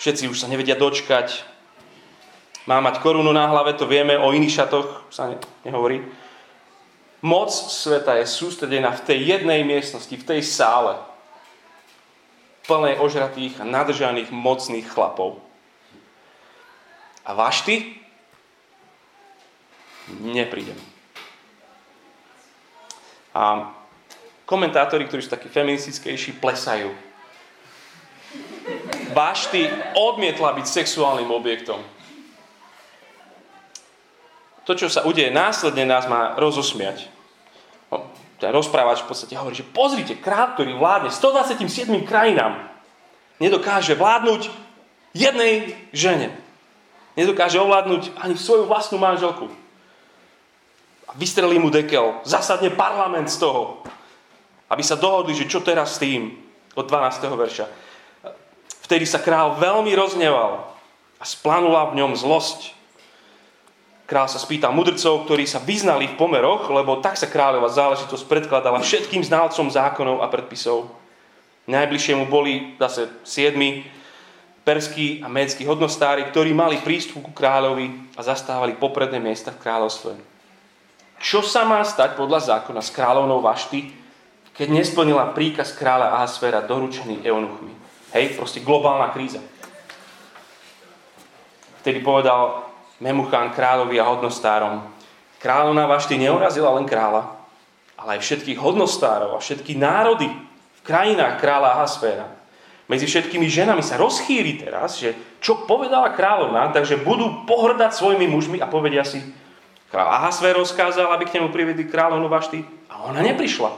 Všetci 0.00 0.24
už 0.32 0.40
sa 0.40 0.48
nevedia 0.48 0.72
dočkať, 0.72 1.44
má 2.64 2.80
mať 2.80 3.04
korunu 3.04 3.28
na 3.28 3.44
hlave, 3.44 3.76
to 3.76 3.84
vieme, 3.84 4.16
o 4.16 4.32
iných 4.32 4.56
šatoch 4.56 5.12
sa 5.12 5.28
ne, 5.28 5.36
nehovorí. 5.68 6.00
Moc 7.20 7.52
sveta 7.52 8.16
je 8.16 8.24
sústredená 8.24 8.96
v 8.96 9.04
tej 9.04 9.18
jednej 9.36 9.60
miestnosti, 9.60 10.12
v 10.16 10.24
tej 10.24 10.40
sále, 10.40 10.96
plnej 12.64 12.96
ožratých 12.96 13.60
a 13.60 13.68
nadržaných 13.68 14.32
mocných 14.32 14.88
chlapov. 14.88 15.36
A 17.28 17.36
vašty? 17.36 18.00
Neprídem. 20.24 20.80
A 23.36 23.68
komentátori, 24.48 25.04
ktorí 25.06 25.20
sú 25.20 25.30
takí 25.30 25.52
feministickejší, 25.52 26.40
plesajú. 26.40 26.90
Vašty 29.12 29.68
odmietla 29.94 30.56
byť 30.56 30.66
sexuálnym 30.66 31.28
objektom 31.28 31.82
to, 34.70 34.86
čo 34.86 34.86
sa 34.86 35.02
udeje 35.02 35.34
následne, 35.34 35.82
nás 35.82 36.06
má 36.06 36.38
rozosmiať. 36.38 37.10
No, 37.90 38.06
ten 38.38 38.54
rozprávač 38.54 39.02
v 39.02 39.10
podstate 39.10 39.34
hovorí, 39.34 39.58
že 39.58 39.66
pozrite, 39.66 40.14
král, 40.14 40.54
ktorý 40.54 40.78
vládne 40.78 41.10
127 41.10 41.90
krajinám, 42.06 42.70
nedokáže 43.42 43.98
vládnuť 43.98 44.46
jednej 45.10 45.74
žene. 45.90 46.38
Nedokáže 47.18 47.58
ovládnuť 47.58 48.14
ani 48.22 48.38
svoju 48.38 48.70
vlastnú 48.70 49.02
manželku. 49.02 49.50
A 51.10 51.18
vystrelí 51.18 51.58
mu 51.58 51.74
dekel. 51.74 52.22
Zasadne 52.22 52.70
parlament 52.70 53.26
z 53.26 53.42
toho. 53.42 53.82
Aby 54.70 54.86
sa 54.86 54.94
dohodli, 54.94 55.34
že 55.34 55.50
čo 55.50 55.58
teraz 55.58 55.98
s 55.98 56.06
tým. 56.06 56.30
Od 56.78 56.86
12. 56.86 57.26
verša. 57.26 57.66
Vtedy 58.86 59.02
sa 59.02 59.18
král 59.18 59.58
veľmi 59.58 59.90
rozneval 59.98 60.70
a 61.18 61.24
splanula 61.26 61.90
v 61.90 61.98
ňom 61.98 62.14
zlosť. 62.14 62.78
Král 64.10 64.26
sa 64.26 64.42
spýtal 64.42 64.74
mudrcov, 64.74 65.22
ktorí 65.22 65.46
sa 65.46 65.62
vyznali 65.62 66.10
v 66.10 66.18
pomeroch, 66.18 66.66
lebo 66.66 66.98
tak 66.98 67.14
sa 67.14 67.30
kráľová 67.30 67.70
záležitosť 67.70 68.26
predkladala 68.26 68.82
všetkým 68.82 69.22
znalcom 69.22 69.70
zákonov 69.70 70.18
a 70.18 70.26
predpisov. 70.26 70.90
Najbližšie 71.70 72.18
mu 72.18 72.26
boli 72.26 72.74
zase 72.82 73.06
siedmi 73.22 73.86
perskí 74.66 75.22
a 75.22 75.30
médskí 75.30 75.62
hodnostári, 75.62 76.26
ktorí 76.26 76.50
mali 76.50 76.82
prístup 76.82 77.22
ku 77.22 77.30
kráľovi 77.30 78.18
a 78.18 78.26
zastávali 78.26 78.74
popredné 78.74 79.22
miesta 79.22 79.54
v 79.54 79.62
kráľovstve. 79.62 80.18
Čo 81.22 81.46
sa 81.46 81.62
má 81.62 81.78
stať 81.86 82.18
podľa 82.18 82.58
zákona 82.58 82.82
s 82.82 82.90
kráľovnou 82.90 83.38
Vašty, 83.38 83.94
keď 84.58 84.74
nesplnila 84.74 85.30
príkaz 85.38 85.70
kráľa 85.70 86.18
Ahasféra 86.18 86.66
doručený 86.66 87.22
eunuchmi? 87.22 87.78
Hej, 88.10 88.34
proste 88.34 88.58
globálna 88.58 89.14
kríza. 89.14 89.38
Vtedy 91.86 92.02
povedal 92.02 92.66
Memuchán 93.00 93.56
kráľovi 93.56 93.96
a 93.96 94.04
hodnostárom. 94.04 94.84
Kráľovná 95.40 95.88
Vašty 95.88 96.20
neurazila 96.20 96.76
len 96.76 96.84
kráľa, 96.84 97.32
ale 97.96 98.20
aj 98.20 98.28
všetkých 98.28 98.60
hodnostárov 98.60 99.32
a 99.32 99.40
všetky 99.40 99.72
národy 99.72 100.28
v 100.28 100.80
krajinách 100.84 101.40
kráľa 101.40 101.80
Ahasféra. 101.80 102.28
Medzi 102.92 103.08
všetkými 103.08 103.48
ženami 103.48 103.80
sa 103.80 103.96
rozchýri 103.96 104.60
teraz, 104.60 105.00
že 105.00 105.16
čo 105.40 105.64
povedala 105.64 106.12
kráľovná, 106.12 106.76
takže 106.76 107.00
budú 107.00 107.48
pohrdať 107.48 107.96
svojimi 107.96 108.28
mužmi 108.28 108.58
a 108.60 108.68
povedia 108.68 109.00
si, 109.00 109.24
kráľ 109.88 110.20
Ahasfér 110.20 110.60
rozkázal, 110.60 111.08
aby 111.16 111.24
k 111.24 111.40
nemu 111.40 111.48
privedli 111.48 111.88
kráľovnú 111.88 112.28
Vašty 112.28 112.60
a 112.92 113.08
ona 113.08 113.24
neprišla. 113.24 113.72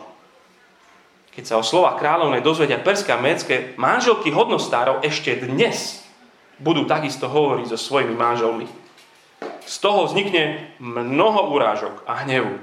Keď 1.31 1.45
sa 1.47 1.63
o 1.63 1.65
slova 1.65 1.95
kráľovnej 1.95 2.43
dozvedia 2.43 2.83
perská 2.83 3.15
médske 3.23 3.79
manželky 3.79 4.35
hodnostárov 4.35 5.01
ešte 5.07 5.47
dnes 5.47 6.03
budú 6.59 6.85
takisto 6.91 7.31
hovoriť 7.31 7.71
so 7.71 7.79
svojimi 7.79 8.19
manželmi 8.19 8.82
z 9.67 9.77
toho 9.79 10.07
vznikne 10.07 10.75
mnoho 10.83 11.51
urážok 11.55 12.03
a 12.07 12.23
hnevu. 12.27 12.59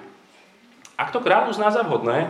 Ak 1.00 1.16
to 1.16 1.24
kráľ 1.24 1.52
uzná 1.52 1.72
za 1.72 1.84
vhodné, 1.88 2.28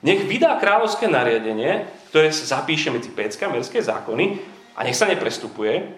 nech 0.00 0.24
vydá 0.24 0.56
kráľovské 0.56 1.08
nariadenie, 1.08 1.88
ktoré 2.12 2.32
sa 2.32 2.60
zapíše 2.60 2.88
medzi 2.88 3.12
Pécka 3.12 3.48
a 3.48 3.52
Merské 3.52 3.80
zákony 3.80 4.40
a 4.76 4.84
nech 4.84 4.96
sa 4.96 5.08
neprestupuje. 5.08 5.96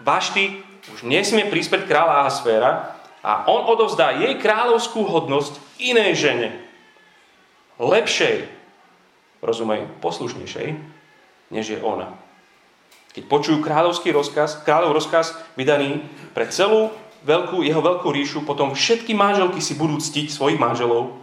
Vašty 0.00 0.60
už 0.92 1.04
nesmie 1.08 1.48
príspäť 1.48 1.88
kráľa 1.88 2.24
Ahasféra 2.24 2.96
a 3.24 3.48
on 3.48 3.66
odovzdá 3.66 4.16
jej 4.16 4.36
kráľovskú 4.38 5.02
hodnosť 5.08 5.58
inej 5.82 6.16
žene. 6.16 6.48
Lepšej, 7.76 8.48
rozumej, 9.44 9.88
poslušnejšej, 10.00 10.68
než 11.52 11.64
je 11.76 11.78
ona. 11.82 12.25
Keď 13.16 13.24
počujú 13.32 13.64
kráľovský 13.64 14.12
rozkaz, 14.12 14.60
kráľov 14.60 15.00
rozkaz 15.00 15.32
vydaný 15.56 16.04
pre 16.36 16.52
celú 16.52 16.92
veľkú, 17.24 17.64
jeho 17.64 17.80
veľkú 17.80 18.12
ríšu, 18.12 18.44
potom 18.44 18.76
všetky 18.76 19.16
manželky 19.16 19.64
si 19.64 19.72
budú 19.72 19.96
ctiť 19.96 20.28
svojich 20.28 20.60
manželov 20.60 21.16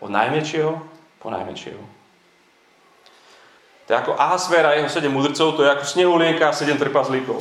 od 0.00 0.08
najmenšieho 0.08 0.72
po 1.20 1.28
najmenšieho. 1.28 1.84
To 3.84 3.88
je 3.92 4.00
ako 4.00 4.16
Ahasver 4.16 4.64
a 4.64 4.76
jeho 4.76 4.88
sedem 4.88 5.12
mudrcov, 5.12 5.56
to 5.56 5.64
je 5.64 5.72
ako 5.72 5.84
Snehulienka 5.84 6.48
a 6.48 6.56
sedem 6.56 6.80
trpazlíkov. 6.80 7.40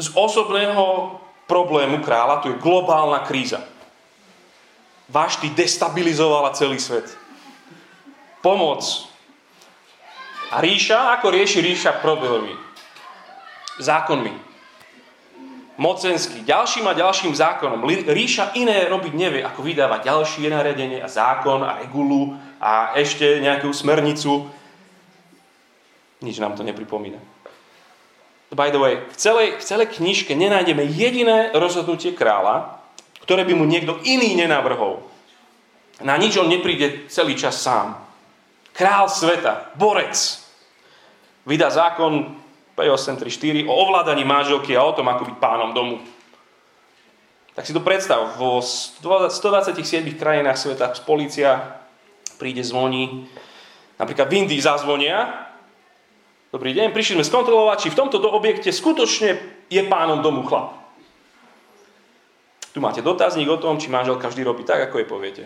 Z 0.00 0.12
osobného 0.16 1.16
problému 1.44 2.00
kráľa 2.04 2.44
tu 2.44 2.52
je 2.52 2.60
globálna 2.60 3.24
kríza. 3.24 3.64
Vášty 5.08 5.52
destabilizovala 5.52 6.56
celý 6.56 6.76
svet. 6.76 7.08
Pomoc. 8.40 9.09
A 10.50 10.58
ríša, 10.58 11.14
ako 11.18 11.30
rieši 11.30 11.62
ríša 11.62 12.02
problémy? 12.02 12.54
Zákonmi 13.78 14.50
mocenský, 15.80 16.44
ďalším 16.44 16.92
a 16.92 16.92
ďalším 16.92 17.32
zákonom. 17.32 17.80
Ríša 18.04 18.52
iné 18.60 18.84
robiť 18.84 19.12
nevie, 19.16 19.40
ako 19.40 19.64
vydávať 19.64 20.12
ďalšie 20.12 20.52
nariadenie 20.52 21.00
a 21.00 21.08
zákon 21.08 21.64
a 21.64 21.80
regulu 21.80 22.36
a 22.60 22.92
ešte 23.00 23.40
nejakú 23.40 23.72
smernicu. 23.72 24.44
Nič 26.20 26.36
nám 26.36 26.52
to 26.52 26.60
nepripomína. 26.68 27.16
By 28.52 28.68
the 28.68 28.82
way, 28.82 29.00
v 29.08 29.16
celej, 29.16 29.48
v 29.56 29.64
celej 29.64 29.88
knižke 29.96 30.36
nenájdeme 30.36 30.84
jediné 30.84 31.48
rozhodnutie 31.56 32.12
kráľa, 32.12 32.76
ktoré 33.24 33.48
by 33.48 33.56
mu 33.56 33.64
niekto 33.64 33.96
iný 34.04 34.36
nenavrhol. 34.36 35.00
Na 36.04 36.20
nič 36.20 36.36
on 36.36 36.50
nepríde 36.50 37.08
celý 37.08 37.40
čas 37.40 37.56
sám. 37.56 37.96
Král 38.80 39.12
sveta, 39.12 39.68
borec, 39.76 40.16
vydá 41.44 41.68
zákon, 41.68 42.40
834 42.80 43.68
o 43.68 43.76
ovládaní 43.76 44.24
manželky 44.24 44.72
a 44.72 44.80
o 44.80 44.96
tom, 44.96 45.04
ako 45.12 45.28
byť 45.28 45.36
pánom 45.36 45.76
domu. 45.76 46.00
Tak 47.52 47.68
si 47.68 47.76
to 47.76 47.84
predstav, 47.84 48.40
vo 48.40 48.64
127 48.64 49.84
krajinách 50.16 50.56
sveta 50.56 50.96
policia 51.04 51.76
príde, 52.40 52.64
zvoní, 52.64 53.28
napríklad 54.00 54.32
v 54.32 54.48
Indii 54.48 54.64
zazvonia, 54.64 55.50
Dobrý 56.50 56.74
deň, 56.74 56.90
prišli 56.90 57.14
sme 57.14 57.30
skontrolovať, 57.30 57.78
či 57.78 57.92
v 57.94 57.98
tomto 58.02 58.18
objekte 58.26 58.74
skutočne 58.74 59.38
je 59.70 59.82
pánom 59.86 60.18
domu 60.18 60.42
chlap. 60.42 60.74
Tu 62.74 62.82
máte 62.82 63.06
dotazník 63.06 63.46
o 63.46 63.54
tom, 63.54 63.78
či 63.78 63.86
manželka 63.86 64.26
vždy 64.26 64.42
robí 64.42 64.66
tak, 64.66 64.90
ako 64.90 64.98
je 64.98 65.06
poviete. 65.06 65.44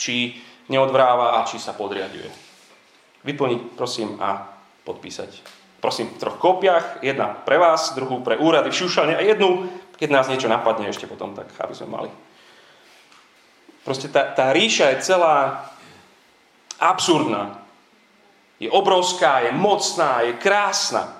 Či 0.00 0.40
neodvráva 0.68 1.40
a 1.40 1.46
či 1.46 1.58
sa 1.58 1.74
podriaduje. 1.74 2.28
Vyplniť, 3.22 3.60
prosím, 3.74 4.18
a 4.22 4.54
podpísať 4.86 5.56
prosím, 5.86 6.10
v 6.10 6.18
troch 6.18 6.42
kópiach, 6.42 6.98
jedna 6.98 7.30
pre 7.30 7.62
vás, 7.62 7.94
druhú 7.94 8.18
pre 8.18 8.34
úrady 8.34 8.74
v 8.74 8.78
Šušane 8.82 9.14
a 9.14 9.22
jednu, 9.22 9.70
keď 9.94 10.08
nás 10.10 10.26
niečo 10.26 10.50
napadne 10.50 10.90
ešte 10.90 11.06
potom, 11.06 11.30
tak 11.30 11.46
aby 11.62 11.74
sme 11.78 11.94
mali. 11.94 12.10
Proste 13.86 14.10
tá, 14.10 14.34
tá 14.34 14.50
ríša 14.50 14.90
je 14.90 15.06
celá 15.06 15.70
absurdná. 16.82 17.62
Je 18.58 18.66
obrovská, 18.66 19.46
je 19.46 19.54
mocná, 19.54 20.26
je 20.26 20.34
krásna. 20.42 21.14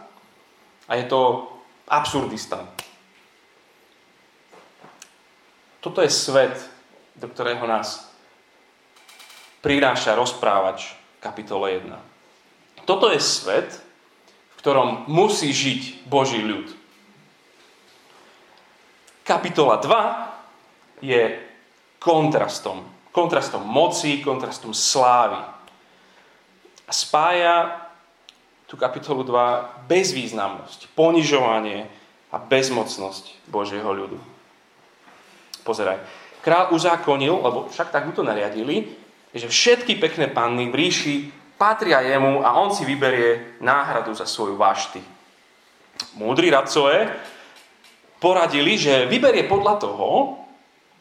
A 0.90 0.98
je 0.98 1.06
to 1.06 1.46
absurdistan. 1.86 2.66
Toto 5.78 6.02
je 6.02 6.10
svet, 6.10 6.58
do 7.14 7.30
ktorého 7.30 7.62
nás 7.70 8.05
prináša 9.60 10.16
rozprávač 10.16 10.96
kapitole 11.20 11.80
1. 11.82 12.86
Toto 12.86 13.10
je 13.10 13.18
svet, 13.18 13.82
ktorom 14.62 15.06
musí 15.10 15.50
žiť 15.50 16.06
Boží 16.06 16.38
ľud. 16.42 16.70
Kapitola 19.26 19.78
2 19.82 21.02
je 21.02 21.38
kontrastom. 21.98 22.86
Kontrastom 23.10 23.66
moci, 23.66 24.22
kontrastom 24.22 24.70
slávy. 24.70 25.42
A 26.86 26.92
spája 26.94 27.86
tú 28.70 28.78
kapitolu 28.78 29.26
2 29.26 29.86
bezvýznamnosť, 29.90 30.94
ponižovanie 30.94 31.90
a 32.30 32.36
bezmocnosť 32.38 33.50
Božieho 33.50 33.90
ľudu. 33.90 34.18
Pozeraj. 35.66 35.98
Král 36.42 36.70
uzákonil, 36.70 37.34
lebo 37.42 37.66
však 37.66 37.90
tak 37.90 38.06
mu 38.06 38.14
to 38.14 38.22
nariadili, 38.22 38.86
že 39.38 39.48
všetky 39.52 40.00
pekné 40.00 40.32
panny 40.32 40.68
v 40.72 40.74
ríši 40.74 41.16
patria 41.56 42.04
jemu 42.04 42.44
a 42.44 42.56
on 42.56 42.72
si 42.72 42.84
vyberie 42.84 43.60
náhradu 43.60 44.12
za 44.12 44.28
svoju 44.28 44.56
vášty. 44.56 45.00
Múdri 46.16 46.52
radcové 46.52 47.12
poradili, 48.20 48.76
že 48.76 49.08
vyberie 49.08 49.48
podľa 49.48 49.74
toho, 49.80 50.40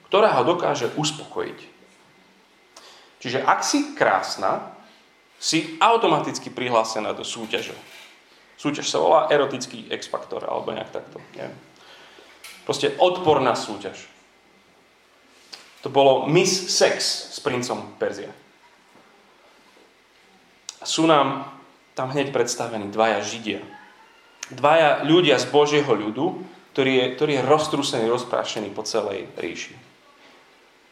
ktorá 0.07 0.31
ho 0.39 0.43
dokáže 0.47 0.91
uspokojiť. 0.95 1.59
Čiže 3.19 3.39
ak 3.43 3.59
si 3.65 3.97
krásna, 3.97 4.75
si 5.35 5.75
automaticky 5.83 6.49
prihlásená 6.49 7.11
do 7.11 7.27
súťaže. 7.27 7.75
Súťaž 8.55 8.87
sa 8.87 9.03
volá 9.03 9.27
erotický 9.27 9.91
X-faktor, 9.91 10.47
alebo 10.47 10.71
nejak 10.71 10.89
takto. 10.95 11.19
Neviem. 11.35 11.59
Proste 12.63 12.95
odporná 12.97 13.53
súťaž. 13.53 14.07
To 15.85 15.93
bolo 15.93 16.25
Miss 16.25 16.73
Sex 16.73 17.29
s 17.29 17.37
princom 17.37 17.93
Perzia 18.01 18.33
sú 20.85 21.09
nám 21.09 21.49
tam 21.97 22.13
hneď 22.13 22.29
predstavení 22.29 22.93
dvaja 22.93 23.19
Židia. 23.25 23.65
Dvaja 24.53 25.01
ľudia 25.01 25.41
z 25.41 25.49
Božieho 25.49 25.89
ľudu, 25.89 26.45
ktorý 26.71 26.91
je, 26.93 27.05
ktorý 27.17 27.31
je 27.41 27.47
roztrúsený, 27.49 28.05
rozprášený 28.05 28.69
po 28.71 28.85
celej 28.85 29.25
ríši. 29.41 29.73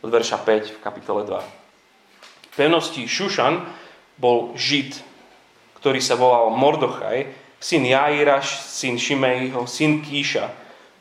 Od 0.01 0.09
verša 0.09 0.41
5 0.41 0.81
v 0.81 0.81
kapitole 0.81 1.21
2. 1.29 1.37
V 1.37 2.55
pevnosti 2.57 3.05
Šušan 3.05 3.61
bol 4.17 4.57
Žid, 4.57 4.97
ktorý 5.77 6.01
sa 6.01 6.17
volal 6.17 6.49
Mordochaj, 6.57 7.29
syn 7.61 7.85
Jairaš, 7.85 8.65
syn 8.67 8.97
Šimejho, 8.97 9.69
syn 9.69 10.01
Kíša. 10.01 10.49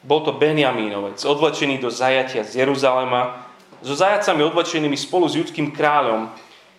Bol 0.03 0.27
to 0.27 0.35
Benjamínovec, 0.35 1.23
odvlečený 1.23 1.79
do 1.79 1.89
zajatia 1.89 2.43
z 2.43 2.67
Jeruzalema, 2.67 3.52
so 3.83 3.95
zajacami 3.99 4.47
odvlečenými 4.47 4.97
spolu 4.97 5.27
s 5.27 5.37
judským 5.37 5.75
kráľom, 5.75 6.31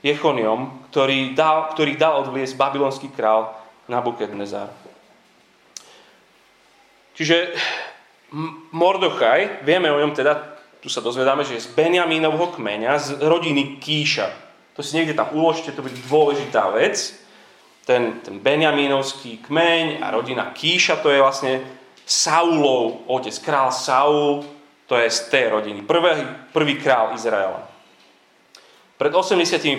Jechoniom, 0.03 0.91
ktorý 0.91 1.31
dal, 1.31 1.71
ktorý 1.71 1.95
dal 1.95 2.27
odvliesť 2.27 2.59
babylonský 2.59 3.07
král 3.15 3.55
Nabukadnezar. 3.87 4.67
Čiže 7.15 7.55
Mordochaj, 8.73 9.63
vieme 9.63 9.93
o 9.93 10.01
ňom 10.01 10.11
teda, 10.11 10.59
tu 10.81 10.91
sa 10.91 10.99
dozvedáme, 10.99 11.47
že 11.47 11.55
je 11.55 11.65
z 11.69 11.73
Benjamínovho 11.77 12.51
kmeňa, 12.57 12.99
z 12.99 13.09
rodiny 13.21 13.79
Kíša. 13.79 14.27
To 14.73 14.81
si 14.81 14.97
niekde 14.97 15.13
tam 15.13 15.31
uložte, 15.31 15.71
to 15.71 15.85
bude 15.85 15.95
dôležitá 16.09 16.73
vec. 16.73 17.13
Ten, 17.85 18.19
ten 18.25 18.41
Benjamínovský 18.41 19.45
kmeň 19.45 20.01
a 20.01 20.11
rodina 20.11 20.51
Kíša, 20.51 20.99
to 20.99 21.13
je 21.13 21.21
vlastne 21.21 21.63
Saulov 22.03 23.07
otec, 23.07 23.35
král 23.39 23.69
Saul, 23.71 24.43
to 24.93 25.01
je 25.01 25.09
z 25.09 25.21
tej 25.33 25.49
rodiny. 25.49 25.81
Prvý, 25.81 26.21
prvý 26.53 26.77
král 26.77 27.17
Izraela. 27.17 27.65
Pred 29.01 29.09
85 29.09 29.73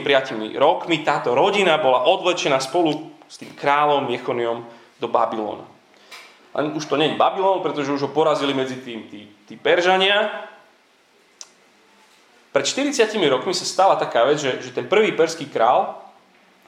rokmi 0.59 1.07
táto 1.07 1.39
rodina 1.39 1.79
bola 1.79 2.03
odvlečená 2.11 2.59
spolu 2.59 3.15
s 3.31 3.39
tým 3.39 3.55
kráľom 3.55 4.11
Jechoniom 4.11 4.67
do 4.99 5.07
Babylona. 5.07 5.71
Len 6.59 6.75
už 6.75 6.91
to 6.91 6.99
nie 6.99 7.15
je 7.15 7.21
Babylon, 7.23 7.63
pretože 7.63 7.95
už 7.95 8.11
ho 8.11 8.11
porazili 8.11 8.51
medzi 8.51 8.83
tým 8.83 9.07
tí, 9.07 9.31
tí 9.47 9.55
Peržania. 9.55 10.51
Pred 12.51 12.67
40 12.67 13.15
rokmi 13.31 13.55
sa 13.55 13.63
stala 13.63 13.95
taká 13.95 14.27
vec, 14.27 14.43
že, 14.43 14.67
že 14.67 14.75
ten 14.75 14.91
prvý 14.91 15.15
perský 15.15 15.47
král, 15.47 15.95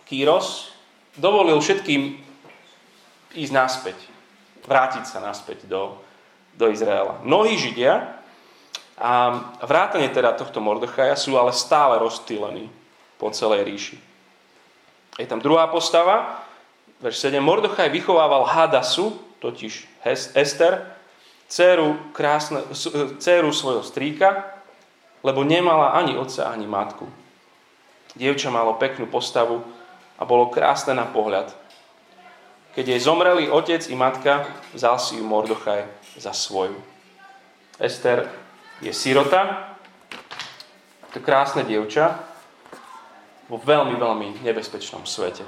Kýros, 0.06 0.70
dovolil 1.18 1.58
všetkým 1.58 2.14
ísť 3.34 3.52
naspäť, 3.52 3.98
vrátiť 4.70 5.02
sa 5.02 5.18
naspäť 5.18 5.66
do, 5.66 5.98
do 6.54 6.70
Izraela. 6.70 7.18
Mnohí 7.26 7.58
Židia 7.58 8.15
a 8.96 9.36
vrátane 9.60 10.08
teda 10.08 10.32
tohto 10.32 10.60
Mordechaja 10.64 11.16
sú 11.20 11.36
ale 11.36 11.52
stále 11.52 12.00
rozstýlení 12.00 12.72
po 13.20 13.28
celej 13.28 13.68
ríši. 13.68 13.96
Je 15.20 15.28
tam 15.28 15.40
druhá 15.40 15.68
postava, 15.68 16.44
verš 17.00 17.28
7. 17.28 17.40
Mordechaj 17.40 17.92
vychovával 17.92 18.48
Hadasu, 18.48 19.16
totiž 19.40 19.84
Ester, 20.32 20.96
dceru, 21.48 21.96
krásne, 22.12 22.64
dceru 23.20 23.52
svojho 23.52 23.84
strýka, 23.84 24.44
lebo 25.20 25.44
nemala 25.44 25.92
ani 25.92 26.16
otca, 26.16 26.48
ani 26.48 26.64
matku. 26.64 27.08
Dievča 28.16 28.48
malo 28.48 28.80
peknú 28.80 29.04
postavu 29.08 29.60
a 30.16 30.24
bolo 30.24 30.48
krásne 30.48 30.96
na 30.96 31.04
pohľad. 31.04 31.52
Keď 32.72 32.84
jej 32.96 33.00
zomreli 33.00 33.48
otec 33.48 33.88
i 33.88 33.96
matka, 33.96 34.48
vzal 34.72 34.96
si 35.00 35.16
ju 35.16 35.24
Mordochaj 35.24 35.84
za 36.16 36.32
svoju. 36.32 36.76
Ester 37.76 38.28
je 38.80 38.92
sirota, 38.92 39.72
to 41.12 41.24
krásne 41.24 41.64
dievča 41.64 42.20
vo 43.48 43.56
veľmi, 43.56 43.96
veľmi 43.96 44.28
nebezpečnom 44.44 45.08
svete. 45.08 45.46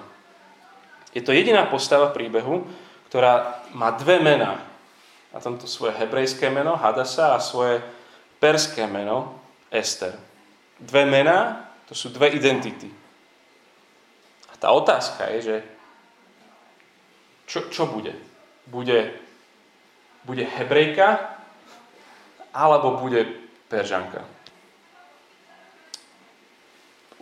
Je 1.13 1.21
to 1.21 1.37
jediná 1.37 1.69
postava 1.69 2.09
príbehu, 2.09 2.65
ktorá 3.13 3.65
má 3.77 3.93
dve 3.93 4.21
mená. 4.21 4.61
A 5.33 5.41
tomto 5.45 5.69
svoje 5.69 5.93
hebrejské 6.01 6.49
meno 6.49 6.77
Hadasa 6.77 7.37
a 7.37 7.43
svoje 7.43 7.85
perské 8.41 8.89
meno 8.89 9.37
Ester. 9.69 10.17
Dve 10.81 11.05
mená, 11.05 11.69
to 11.85 11.93
sú 11.93 12.09
dve 12.09 12.33
identity. 12.33 12.89
A 14.49 14.55
tá 14.57 14.73
otázka 14.73 15.29
je, 15.37 15.39
že 15.43 15.57
čo, 17.49 17.69
čo 17.69 17.89
bude? 17.89 18.17
Bude, 18.69 19.17
bude 20.25 20.45
hebrejka 20.45 21.38
alebo 22.59 22.99
bude 22.99 23.23
peržanka? 23.71 24.27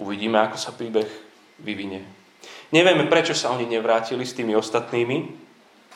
Uvidíme, 0.00 0.40
ako 0.40 0.56
sa 0.56 0.72
príbeh 0.72 1.08
vyvinie. 1.60 2.00
Nevieme, 2.72 3.04
prečo 3.08 3.36
sa 3.36 3.52
oni 3.52 3.68
nevrátili 3.68 4.24
s 4.24 4.32
tými 4.32 4.56
ostatnými 4.56 5.16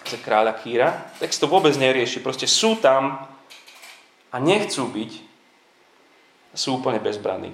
za 0.05 0.17
kráľa 0.21 0.57
Kýra. 0.61 0.89
Text 1.21 1.41
to 1.41 1.49
vôbec 1.49 1.73
nerieši. 1.77 2.21
Proste 2.21 2.49
sú 2.49 2.77
tam 2.81 3.29
a 4.31 4.37
nechcú 4.37 4.89
byť. 4.89 5.13
Sú 6.57 6.83
úplne 6.83 6.99
bezbranní. 6.99 7.53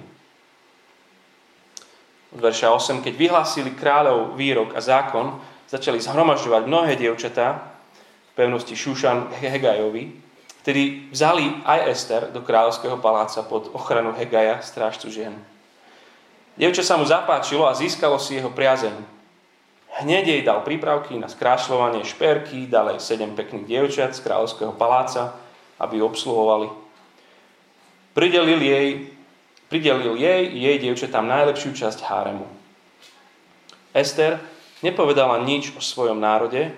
Od 2.33 2.39
verša 2.43 2.73
8. 2.73 3.03
Keď 3.03 3.13
vyhlásili 3.13 3.71
kráľov 3.75 4.35
výrok 4.35 4.75
a 4.75 4.81
zákon, 4.81 5.39
začali 5.67 6.01
zhromažďovať 6.01 6.63
mnohé 6.65 6.93
dievčatá 6.95 7.59
v 7.59 8.31
pevnosti 8.33 8.73
Šušan 8.73 9.35
Hegajovi, 9.37 10.26
ktorí 10.67 11.15
vzali 11.15 11.63
aj 11.63 11.79
Ester 11.87 12.27
do 12.27 12.43
kráľovského 12.43 12.99
paláca 12.99 13.39
pod 13.39 13.71
ochranu 13.71 14.11
Hegaja, 14.11 14.59
strážcu 14.59 15.07
žien. 15.07 15.31
Dievča 16.59 16.83
sa 16.83 16.99
mu 16.99 17.07
zapáčilo 17.07 17.63
a 17.63 17.71
získalo 17.71 18.19
si 18.19 18.35
jeho 18.35 18.51
priazeň. 18.51 18.91
Hneď 20.03 20.27
jej 20.27 20.41
dal 20.43 20.67
prípravky 20.67 21.15
na 21.15 21.31
skrášľovanie 21.31 22.03
šperky, 22.03 22.67
dal 22.67 22.91
jej 22.91 22.99
sedem 22.99 23.31
pekných 23.31 23.63
dievčat 23.63 24.11
z 24.11 24.27
kráľovského 24.27 24.75
paláca, 24.75 25.39
aby 25.79 26.03
obsluhovali. 26.03 26.67
Pridelil 28.11 28.59
jej, 28.59 29.07
pridelil 29.71 30.19
jej 30.19 30.51
jej 30.51 30.75
dievčatám 30.83 31.23
najlepšiu 31.31 31.79
časť 31.79 32.03
háremu. 32.03 32.43
Ester 33.95 34.43
nepovedala 34.83 35.47
nič 35.47 35.71
o 35.71 35.79
svojom 35.79 36.19
národe 36.19 36.75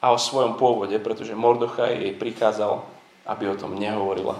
a 0.00 0.12
o 0.12 0.18
svojom 0.20 0.60
pôvode, 0.60 0.96
pretože 1.00 1.36
Mordochaj 1.36 1.96
jej 1.96 2.12
prichádzal, 2.14 2.84
aby 3.26 3.44
o 3.50 3.58
tom 3.58 3.74
nehovorila. 3.74 4.38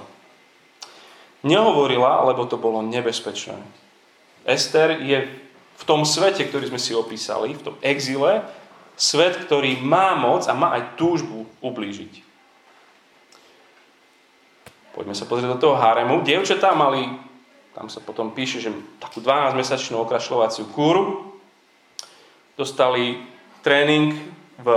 Nehovorila, 1.47 2.27
lebo 2.27 2.47
to 2.47 2.59
bolo 2.59 2.83
nebezpečné. 2.83 3.59
Ester 4.47 5.03
je 5.03 5.27
v 5.77 5.83
tom 5.85 6.07
svete, 6.07 6.47
ktorý 6.47 6.71
sme 6.71 6.81
si 6.81 6.97
opísali, 6.97 7.53
v 7.53 7.64
tom 7.73 7.77
exile, 7.83 8.47
svet, 8.97 9.37
ktorý 9.45 9.83
má 9.85 10.16
moc 10.16 10.49
a 10.49 10.57
má 10.57 10.73
aj 10.79 10.97
túžbu 10.97 11.45
ublížiť. 11.61 12.25
Poďme 14.97 15.12
sa 15.12 15.29
pozrieť 15.29 15.61
do 15.61 15.61
toho 15.61 15.77
haremu. 15.77 16.25
Dievčatá 16.25 16.73
mali, 16.73 17.05
tam 17.77 17.92
sa 17.92 18.01
potom 18.01 18.33
píše, 18.33 18.64
že 18.64 18.73
takú 18.97 19.21
12-mesačnú 19.21 20.01
okrašľovaciu 20.01 20.73
kúru. 20.73 21.37
Dostali 22.57 23.21
tréning 23.61 24.16
v 24.57 24.69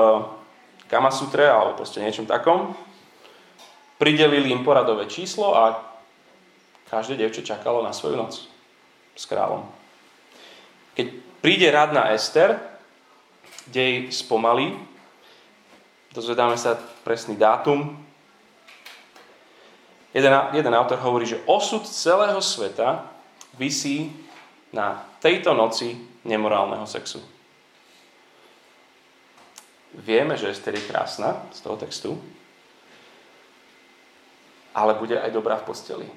Kamasutre 0.90 1.46
alebo 1.46 1.78
proste 1.78 2.02
niečom 2.02 2.26
takom. 2.26 2.74
Pridelili 4.02 4.50
im 4.50 4.66
poradové 4.66 5.06
číslo 5.06 5.54
a 5.54 5.78
každé 6.90 7.22
dievče 7.22 7.46
čakalo 7.46 7.86
na 7.86 7.94
svoju 7.94 8.18
noc 8.18 8.50
s 9.14 9.24
kráľom. 9.30 9.70
Keď 10.98 11.08
príde 11.40 11.70
radná 11.70 12.10
Ester, 12.12 12.58
dej 13.70 14.10
spomalí, 14.10 14.74
dozvedáme 16.12 16.58
sa 16.58 16.76
presný 17.06 17.38
dátum. 17.38 17.94
Jeden, 20.10 20.34
jeden 20.58 20.74
autor 20.74 20.98
hovorí, 21.06 21.30
že 21.30 21.44
osud 21.46 21.86
celého 21.86 22.42
sveta 22.42 23.06
vysí 23.62 24.10
na 24.74 25.06
tejto 25.22 25.54
noci 25.54 25.94
nemorálneho 26.26 26.90
sexu. 26.90 27.22
Vieme, 29.98 30.38
že 30.38 30.54
Ester 30.54 30.76
je 30.78 30.86
krásna 30.86 31.42
z 31.50 31.60
toho 31.66 31.78
textu, 31.78 32.12
ale 34.74 34.94
bude 34.94 35.18
aj 35.18 35.34
dobrá 35.34 35.58
v 35.58 35.66
posteli. 35.66 36.08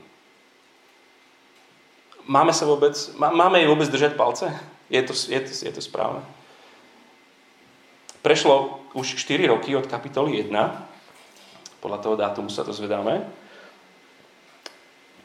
Máme, 2.28 2.54
sa 2.54 2.68
vôbec, 2.68 2.94
máme 3.18 3.58
jej 3.58 3.68
vôbec 3.68 3.88
držať 3.90 4.12
palce? 4.14 4.46
Je 4.92 5.00
to, 5.02 5.16
je, 5.16 5.40
to, 5.40 5.52
je 5.66 5.72
to 5.72 5.82
správne? 5.82 6.22
Prešlo 8.22 8.78
už 8.94 9.18
4 9.18 9.50
roky 9.50 9.74
od 9.74 9.90
kapitoly 9.90 10.46
1. 10.46 10.54
Podľa 11.82 11.98
toho 11.98 12.14
dátumu 12.14 12.46
sa 12.46 12.62
to 12.62 12.70
zvedáme. 12.70 13.26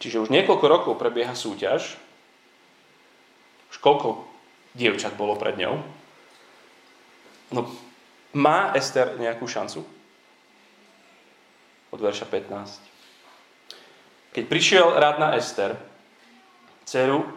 Čiže 0.01 0.25
už 0.25 0.33
niekoľko 0.33 0.65
rokov 0.65 0.93
prebieha 0.97 1.37
súťaž. 1.37 2.01
Už 3.69 3.77
koľko 3.77 4.25
dievčat 4.73 5.13
bolo 5.13 5.37
pred 5.37 5.53
ňou? 5.61 5.77
No, 7.53 7.69
má 8.35 8.75
Ester 8.75 9.15
nejakú 9.15 9.47
šancu? 9.47 9.85
Od 11.93 11.99
verša 11.99 12.27
15. 12.27 12.83
Keď 14.35 14.43
prišiel 14.51 14.99
rád 14.99 15.23
na 15.23 15.33
Ester, 15.39 15.77
dceru, 16.87 17.27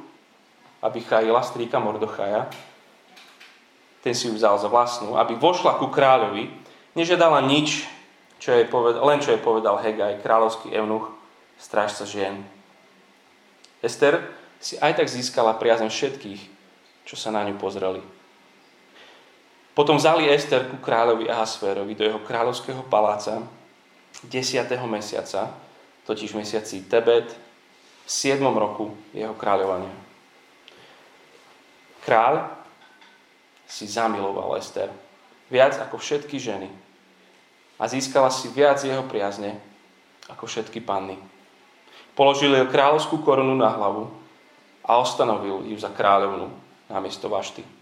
aby 0.81 1.03
chajila 1.03 1.43
strýka 1.43 1.83
Mordochaja. 1.83 2.49
Ten 4.01 4.17
si 4.17 4.31
ju 4.31 4.33
vzal 4.33 4.57
za 4.57 4.71
vlastnú, 4.73 5.19
aby 5.19 5.37
vošla 5.37 5.77
ku 5.77 5.93
kráľovi, 5.93 6.49
nežiadala 6.97 7.45
nič, 7.45 7.85
čo 8.41 8.57
jej 8.57 8.65
povedal, 8.65 9.05
len 9.05 9.21
čo 9.21 9.37
jej 9.37 9.43
povedal 9.43 9.77
Hegaj, 9.77 10.25
kráľovský 10.25 10.73
eunuch, 10.73 11.13
strážca 11.61 12.09
žien. 12.09 12.41
Ester 13.85 14.25
si 14.57 14.81
aj 14.81 15.05
tak 15.05 15.09
získala 15.13 15.53
priazem 15.61 15.93
všetkých, 15.93 16.41
čo 17.05 17.15
sa 17.21 17.29
na 17.29 17.45
ňu 17.45 17.61
pozreli. 17.61 18.01
Potom 19.75 19.97
vzali 19.97 20.27
Ester 20.27 20.67
ku 20.67 20.83
kráľovi 20.83 21.31
Ahasférovi 21.31 21.95
do 21.95 22.03
jeho 22.03 22.21
kráľovského 22.27 22.83
paláca 22.91 23.47
10. 24.27 24.67
mesiaca, 24.91 25.55
totiž 26.05 26.35
mesiaci 26.35 26.85
Tebet, 26.91 27.31
v 28.05 28.11
7. 28.11 28.43
roku 28.43 28.91
jeho 29.15 29.33
kráľovania. 29.39 29.95
Kráľ 32.03 32.51
si 33.71 33.87
zamiloval 33.87 34.59
Ester 34.59 34.91
viac 35.47 35.79
ako 35.79 35.99
všetky 35.99 36.43
ženy 36.43 36.67
a 37.79 37.87
získala 37.87 38.31
si 38.35 38.51
viac 38.51 38.83
jeho 38.83 39.07
priazne 39.07 39.59
ako 40.27 40.51
všetky 40.51 40.83
panny. 40.83 41.19
Položil 42.19 42.51
jej 42.55 42.67
kráľovskú 42.67 43.23
korunu 43.23 43.55
na 43.55 43.71
hlavu 43.71 44.11
a 44.83 44.99
ostanovil 44.99 45.71
ju 45.71 45.77
za 45.79 45.95
kráľovnu 45.95 46.51
namiesto 46.91 47.31
Vašty. 47.31 47.80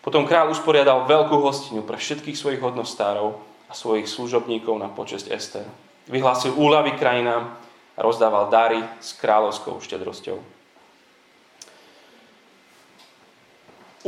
Potom 0.00 0.24
kráľ 0.24 0.56
usporiadal 0.56 1.04
veľkú 1.04 1.36
hostinu 1.44 1.84
pre 1.84 2.00
všetkých 2.00 2.36
svojich 2.36 2.60
hodnostárov 2.64 3.36
a 3.68 3.72
svojich 3.76 4.08
služobníkov 4.08 4.72
na 4.80 4.88
počesť 4.88 5.28
Ester. 5.28 5.66
Vyhlásil 6.08 6.56
úľavy 6.56 6.96
krajinám 6.96 7.52
a 7.94 8.00
rozdával 8.00 8.48
dary 8.48 8.80
s 8.98 9.12
kráľovskou 9.20 9.76
štedrosťou. 9.84 10.40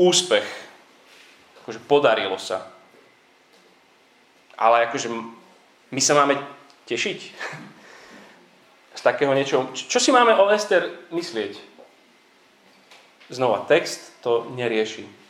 Úspech. 0.01 0.49
Akože 1.63 1.79
podarilo 1.85 2.41
sa. 2.41 2.65
Ale 4.57 4.89
akože 4.89 5.13
my 5.93 6.01
sa 6.01 6.17
máme 6.17 6.41
tešiť 6.89 7.19
z 8.99 9.01
takého 9.05 9.37
niečoho. 9.37 9.77
Čo 9.77 10.01
si 10.01 10.09
máme 10.09 10.33
o 10.41 10.49
Ester 10.49 10.89
myslieť? 11.13 11.61
Znova, 13.29 13.69
text 13.69 14.17
to 14.25 14.49
nerieši. 14.57 15.22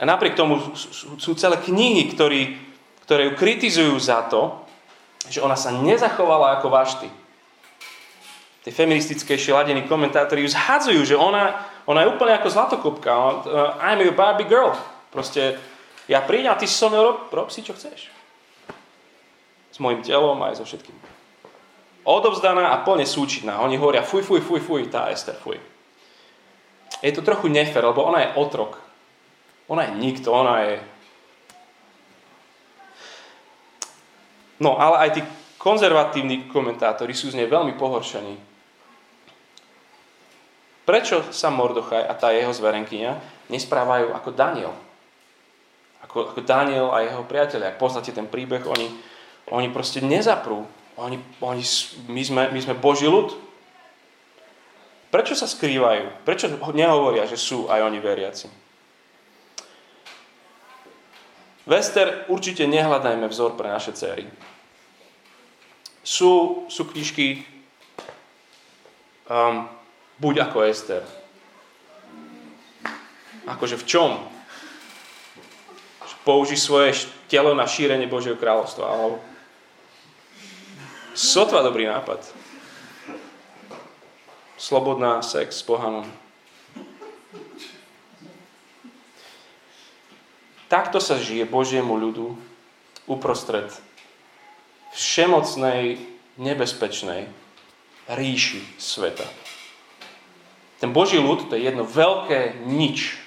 A 0.00 0.08
napriek 0.08 0.32
tomu 0.32 0.72
sú 1.20 1.36
celé 1.36 1.60
knihy, 1.60 2.08
ktorí, 2.16 2.56
ktoré 3.04 3.28
ju 3.28 3.32
kritizujú 3.36 3.94
za 4.00 4.24
to, 4.32 4.64
že 5.28 5.44
ona 5.44 5.54
sa 5.60 5.68
nezachovala 5.76 6.56
ako 6.56 6.72
vašty. 6.72 7.08
Tie 8.64 8.72
feministickejšie 8.72 9.52
ladení 9.52 9.84
komentátori 9.84 10.44
ju 10.44 10.52
zhadzujú, 10.52 11.00
že 11.04 11.16
ona, 11.16 11.68
ona 11.84 12.04
je 12.04 12.12
úplne 12.12 12.32
ako 12.36 12.48
zlatokopka. 12.48 13.12
Uh, 13.12 13.32
I'm 13.80 14.00
a 14.04 14.12
Barbie 14.12 14.48
girl. 14.48 14.72
Proste 15.12 15.56
ja 16.08 16.20
prídem 16.24 16.52
a 16.52 16.60
ty 16.60 16.68
si 16.68 16.76
so 16.76 16.88
mnou 16.88 17.04
rob, 17.04 17.18
rob 17.32 17.48
si, 17.48 17.64
čo 17.64 17.72
chceš. 17.76 18.12
S 19.72 19.78
mojim 19.80 20.04
telom 20.04 20.40
aj 20.44 20.60
so 20.60 20.64
všetkým. 20.68 20.92
Odovzdaná 22.04 22.72
a 22.72 22.80
plne 22.84 23.04
súčitná. 23.04 23.60
Oni 23.60 23.76
hovoria 23.76 24.04
fuj, 24.04 24.24
fuj, 24.24 24.40
fuj, 24.44 24.60
fuj, 24.64 24.88
tá 24.88 25.12
Ester, 25.12 25.36
fuj. 25.36 25.60
Je 27.00 27.12
to 27.12 27.24
trochu 27.24 27.48
nefer, 27.48 27.80
lebo 27.80 28.04
ona 28.04 28.28
je 28.28 28.32
otrok. 28.36 28.89
Ona 29.70 29.86
je 29.86 29.92
nikto, 30.02 30.34
ona 30.34 30.66
je 30.66 30.74
No, 34.60 34.76
ale 34.76 35.08
aj 35.08 35.10
tí 35.16 35.20
konzervatívni 35.56 36.52
komentátori 36.52 37.16
sú 37.16 37.32
z 37.32 37.40
nej 37.40 37.48
veľmi 37.48 37.80
pohoršení. 37.80 38.36
Prečo 40.84 41.32
sa 41.32 41.48
Mordochaj 41.48 42.04
a 42.04 42.12
tá 42.12 42.28
jeho 42.36 42.52
zverenkyňa 42.52 43.12
nesprávajú 43.48 44.12
ako 44.12 44.30
Daniel? 44.36 44.72
Ako, 46.04 46.36
ako 46.36 46.40
Daniel 46.44 46.92
a 46.92 47.00
jeho 47.00 47.24
priatelia. 47.24 47.72
Ak 47.72 47.80
poznáte 47.80 48.12
ten 48.12 48.28
príbeh, 48.28 48.68
oni, 48.68 48.92
oni 49.48 49.68
proste 49.72 50.04
nezaprú. 50.04 50.68
Oni, 51.00 51.16
oni, 51.40 51.64
my, 52.12 52.22
sme, 52.24 52.42
my 52.52 52.60
sme 52.60 52.74
Boží 52.76 53.08
ľud. 53.08 53.32
Prečo 55.08 55.32
sa 55.32 55.48
skrývajú? 55.48 56.26
Prečo 56.28 56.52
nehovoria, 56.76 57.24
že 57.24 57.40
sú 57.40 57.72
aj 57.72 57.80
oni 57.80 57.98
veriaci? 58.02 58.69
Vester 61.68 62.24
určite 62.32 62.64
nehľadajme 62.64 63.28
vzor 63.28 63.56
pre 63.56 63.68
naše 63.68 63.92
céry. 63.92 64.24
Sú, 66.00 66.64
sú 66.72 66.88
knižky 66.88 67.44
um, 69.28 69.68
buď 70.16 70.48
ako 70.48 70.64
Ester. 70.64 71.04
Akože 73.44 73.76
v 73.76 73.88
čom? 73.88 74.10
Použi 76.20 76.60
svoje 76.60 77.08
telo 77.32 77.56
na 77.56 77.64
šírenie 77.64 78.04
Božieho 78.04 78.36
kráľovstva. 78.36 78.84
Ale 78.84 79.16
sotva 81.16 81.64
dobrý 81.64 81.88
nápad. 81.88 82.20
Slobodná 84.60 85.24
sex 85.24 85.60
s 85.60 85.64
pohanom. 85.64 86.04
Takto 90.70 91.02
sa 91.02 91.18
žije 91.18 91.50
Božiemu 91.50 91.98
ľudu 91.98 92.38
uprostred 93.10 93.66
všemocnej, 94.94 95.98
nebezpečnej 96.38 97.26
ríši 98.06 98.62
sveta. 98.78 99.26
Ten 100.78 100.94
Boží 100.94 101.18
ľud 101.18 101.50
to 101.50 101.58
je 101.58 101.66
jedno 101.66 101.82
veľké 101.82 102.62
nič. 102.70 103.18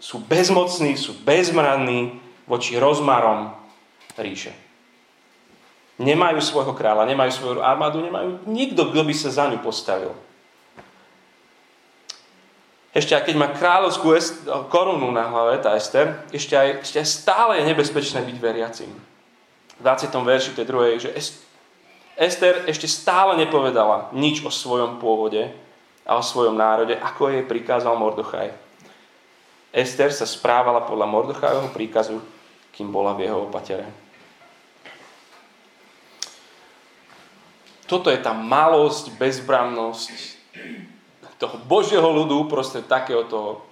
Sú 0.00 0.18
bezmocní, 0.24 0.96
sú 0.96 1.14
bezmranní 1.20 2.16
voči 2.48 2.80
rozmarom 2.80 3.52
ríše. 4.16 4.56
Nemajú 6.00 6.40
svojho 6.42 6.72
kráľa, 6.72 7.06
nemajú 7.06 7.30
svoju 7.30 7.60
armádu, 7.62 8.02
nemajú 8.02 8.42
nikto, 8.48 8.90
kto 8.90 9.04
by 9.04 9.14
sa 9.14 9.30
za 9.30 9.44
ňu 9.52 9.62
postavil. 9.62 10.16
Ešte 12.92 13.16
aj 13.16 13.24
keď 13.24 13.34
má 13.40 13.48
kráľovskú 13.56 14.12
korunu 14.68 15.08
na 15.08 15.24
hlave, 15.24 15.64
tá 15.64 15.72
Ester, 15.72 16.12
ešte 16.28 16.52
aj, 16.52 16.84
ešte 16.84 17.00
aj 17.00 17.08
stále 17.08 17.52
je 17.60 17.68
nebezpečné 17.72 18.20
byť 18.20 18.36
veriacim. 18.36 18.92
V 19.76 19.80
20. 19.80 20.12
verši 20.12 20.52
tej 20.52 20.68
druhej, 20.68 20.94
že 21.00 21.10
Ester 22.20 22.68
ešte 22.68 22.84
stále 22.84 23.40
nepovedala 23.40 24.12
nič 24.12 24.44
o 24.44 24.52
svojom 24.52 25.00
pôvode 25.00 25.48
a 26.04 26.20
o 26.20 26.22
svojom 26.22 26.52
národe, 26.52 26.92
ako 27.00 27.32
jej 27.32 27.44
prikázal 27.48 27.96
Mordochaj. 27.96 28.52
Ester 29.72 30.12
sa 30.12 30.28
správala 30.28 30.84
podľa 30.84 31.08
Mordochajovho 31.08 31.72
príkazu, 31.72 32.20
kým 32.76 32.92
bola 32.92 33.16
v 33.16 33.24
jeho 33.24 33.48
opatere. 33.48 33.88
Toto 37.88 38.12
je 38.12 38.20
tá 38.20 38.36
malosť, 38.36 39.16
bezbrannosť, 39.16 40.12
toho 41.42 41.58
Božieho 41.66 42.06
ľudu 42.06 42.46
prostred 42.46 42.86
takého 42.86 43.26
toho 43.26 43.66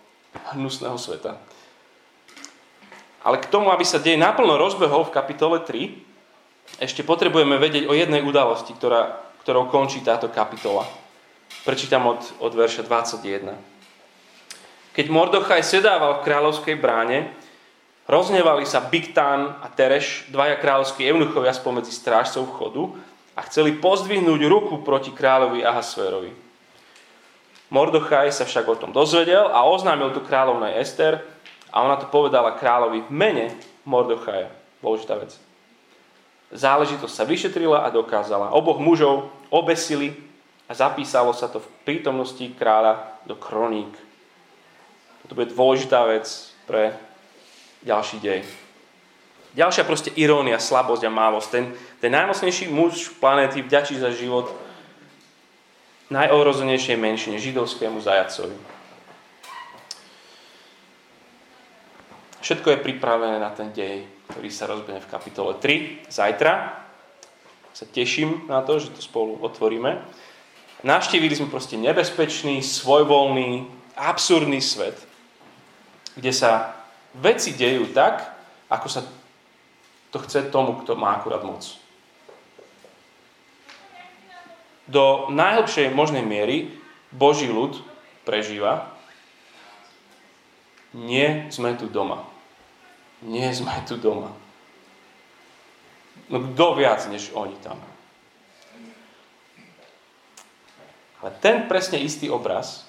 hnusného 0.59 0.99
sveta. 0.99 1.39
Ale 3.23 3.39
k 3.39 3.47
tomu, 3.47 3.71
aby 3.71 3.87
sa 3.87 4.03
dej 4.03 4.19
naplno 4.19 4.59
rozbehol 4.59 5.07
v 5.07 5.15
kapitole 5.15 5.63
3, 5.63 6.83
ešte 6.83 7.07
potrebujeme 7.07 7.55
vedieť 7.63 7.87
o 7.87 7.95
jednej 7.95 8.27
udalosti, 8.27 8.75
ktorá, 8.75 9.23
ktorou 9.47 9.71
končí 9.71 10.03
táto 10.03 10.27
kapitola. 10.27 10.83
Prečítam 11.63 12.11
od, 12.11 12.19
od 12.43 12.53
verša 12.57 12.83
21. 12.83 13.55
Keď 14.91 15.07
Mordochaj 15.07 15.63
sedával 15.63 16.19
v 16.19 16.25
kráľovskej 16.27 16.75
bráne, 16.75 17.31
roznevali 18.11 18.67
sa 18.67 18.83
Biktán 18.83 19.63
a 19.63 19.71
Tereš, 19.71 20.27
dvaja 20.35 20.59
kráľovskí 20.59 21.07
eunuchovia 21.07 21.55
spomedzi 21.55 21.95
strážcov 21.95 22.51
vchodu 22.51 22.91
a 23.39 23.47
chceli 23.47 23.79
pozdvihnúť 23.79 24.41
ruku 24.51 24.83
proti 24.83 25.15
kráľovi 25.15 25.63
Ahasverovi. 25.63 26.50
Mordochaj 27.71 28.35
sa 28.35 28.43
však 28.43 28.67
o 28.67 28.75
tom 28.75 28.91
dozvedel 28.91 29.47
a 29.47 29.63
oznámil 29.63 30.11
tu 30.11 30.21
kráľovnej 30.27 30.83
Ester 30.83 31.23
a 31.71 31.87
ona 31.87 31.95
to 31.95 32.11
povedala 32.11 32.59
kráľovi 32.59 33.07
v 33.07 33.11
mene 33.15 33.47
Mordochaja. 33.87 34.51
Dôležitá 34.83 35.15
vec. 35.23 35.39
Záležitosť 36.51 37.15
sa 37.15 37.23
vyšetrila 37.23 37.87
a 37.87 37.95
dokázala. 37.95 38.51
Oboch 38.51 38.83
mužov 38.83 39.31
obesili 39.55 40.19
a 40.67 40.75
zapísalo 40.75 41.31
sa 41.31 41.47
to 41.47 41.63
v 41.63 41.71
prítomnosti 41.87 42.43
kráľa 42.59 43.07
do 43.23 43.39
kroník. 43.39 43.95
Toto 45.23 45.39
bude 45.39 45.55
dôležitá 45.55 46.03
vec 46.11 46.27
pre 46.67 46.91
ďalší 47.87 48.19
dej. 48.19 48.43
Ďalšia 49.55 49.83
proste 49.83 50.11
irónia, 50.15 50.63
slabosť 50.63 51.07
a 51.07 51.11
mávosť. 51.11 51.49
Ten, 51.51 51.65
ten 51.99 52.11
najmocnejší 52.15 52.71
muž 52.71 53.15
planéty 53.19 53.63
vďačí 53.63 53.99
za 53.99 54.11
život 54.15 54.51
najohrozenejšej 56.11 56.99
menšine, 56.99 57.39
židovskému 57.39 58.03
zajacovi. 58.03 58.59
Všetko 62.43 62.67
je 62.75 62.85
pripravené 62.85 63.39
na 63.39 63.55
ten 63.55 63.71
dej, 63.71 64.11
ktorý 64.35 64.51
sa 64.51 64.67
rozbehne 64.67 64.99
v 64.99 65.11
kapitole 65.11 65.55
3 65.63 66.11
zajtra. 66.11 66.83
Sa 67.71 67.87
teším 67.87 68.51
na 68.51 68.67
to, 68.67 68.83
že 68.83 68.91
to 68.91 69.01
spolu 69.01 69.39
otvoríme. 69.39 70.03
Navštívili 70.83 71.37
sme 71.39 71.53
proste 71.53 71.79
nebezpečný, 71.79 72.59
svojvoľný, 72.65 73.71
absurdný 73.95 74.59
svet, 74.59 74.99
kde 76.19 76.33
sa 76.35 76.75
veci 77.15 77.55
dejú 77.55 77.95
tak, 77.95 78.27
ako 78.67 78.87
sa 78.91 79.07
to 80.11 80.19
chce 80.27 80.51
tomu, 80.51 80.83
kto 80.83 80.99
má 80.99 81.15
akurát 81.15 81.47
moc 81.47 81.80
do 84.91 85.31
najhlbšej 85.31 85.95
možnej 85.95 86.27
miery 86.27 86.75
Boží 87.15 87.47
ľud 87.47 87.79
prežíva. 88.27 88.91
Nie 90.91 91.47
sme 91.55 91.79
tu 91.79 91.87
doma. 91.87 92.27
Nie 93.23 93.55
sme 93.55 93.71
tu 93.87 93.95
doma. 93.95 94.35
No 96.27 96.43
kto 96.51 96.75
viac 96.75 97.07
než 97.07 97.31
oni 97.31 97.55
tam? 97.63 97.79
Ale 101.21 101.31
ten 101.39 101.71
presne 101.71 102.03
istý 102.03 102.27
obraz 102.33 102.89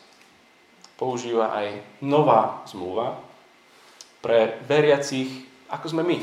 používa 0.95 1.53
aj 1.53 1.83
nová 2.01 2.63
zmluva 2.65 3.19
pre 4.23 4.61
veriacich, 4.69 5.27
ako 5.67 5.85
sme 5.91 6.05
my. 6.05 6.17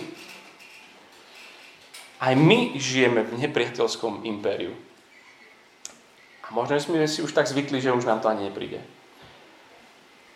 Aj 2.18 2.34
my 2.34 2.74
žijeme 2.78 3.22
v 3.22 3.38
nepriateľskom 3.46 4.26
impériu. 4.26 4.74
A 6.48 6.56
možno 6.56 6.80
sme 6.80 7.04
si 7.04 7.20
už 7.20 7.37
tak 7.37 7.44
zvykli, 7.44 7.80
že 7.80 7.92
už 7.92 8.08
nám 8.08 8.24
to 8.24 8.32
ani 8.32 8.48
nepríde. 8.48 8.80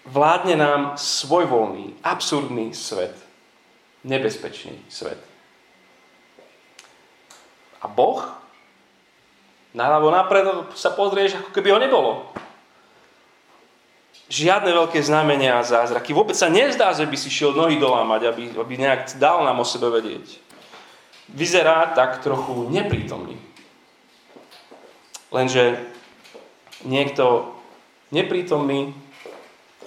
Vládne 0.05 0.61
nám 0.61 0.81
svojvoľný, 1.01 2.05
absurdný 2.05 2.77
svet. 2.77 3.17
Nebezpečný 4.05 4.77
svet. 4.91 5.19
A 7.81 7.89
Boh 7.89 8.23
naľavo 9.73 10.13
napredo 10.13 10.69
sa 10.77 10.93
pozrieš, 10.93 11.39
ako 11.39 11.51
keby 11.55 11.69
ho 11.73 11.79
nebolo. 11.81 12.13
Žiadne 14.29 14.69
veľké 14.69 15.01
znamenia 15.01 15.61
a 15.61 15.67
zázraky. 15.67 16.13
Vôbec 16.13 16.37
sa 16.37 16.53
nezdá, 16.53 16.93
že 16.93 17.09
by 17.09 17.17
si 17.17 17.29
šiel 17.33 17.57
nohy 17.57 17.77
dolámať, 17.79 18.21
aby, 18.29 18.43
aby 18.59 18.75
nejak 18.81 19.17
dal 19.17 19.45
nám 19.45 19.61
o 19.61 19.67
sebe 19.67 19.89
vedieť. 19.89 20.41
Vyzerá 21.33 21.95
tak 21.95 22.21
trochu 22.21 22.69
neprítomný. 22.69 23.39
Lenže 25.33 25.92
niekto 26.85 27.55
neprítomný 28.13 28.95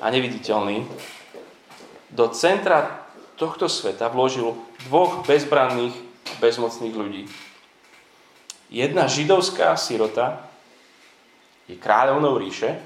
a 0.02 0.12
neviditeľný 0.12 0.84
do 2.12 2.26
centra 2.32 3.06
tohto 3.36 3.68
sveta 3.68 4.08
vložil 4.08 4.56
dvoch 4.88 5.28
bezbranných, 5.28 5.96
bezmocných 6.40 6.96
ľudí. 6.96 7.24
Jedna 8.72 9.06
židovská 9.06 9.76
sirota 9.76 10.42
je 11.68 11.76
kráľovnou 11.76 12.40
ríše 12.40 12.80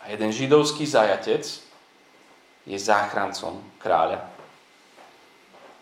a 0.00 0.10
jeden 0.10 0.30
židovský 0.32 0.86
zajatec 0.86 1.44
je 2.66 2.78
záchrancom 2.78 3.62
kráľa. 3.82 4.26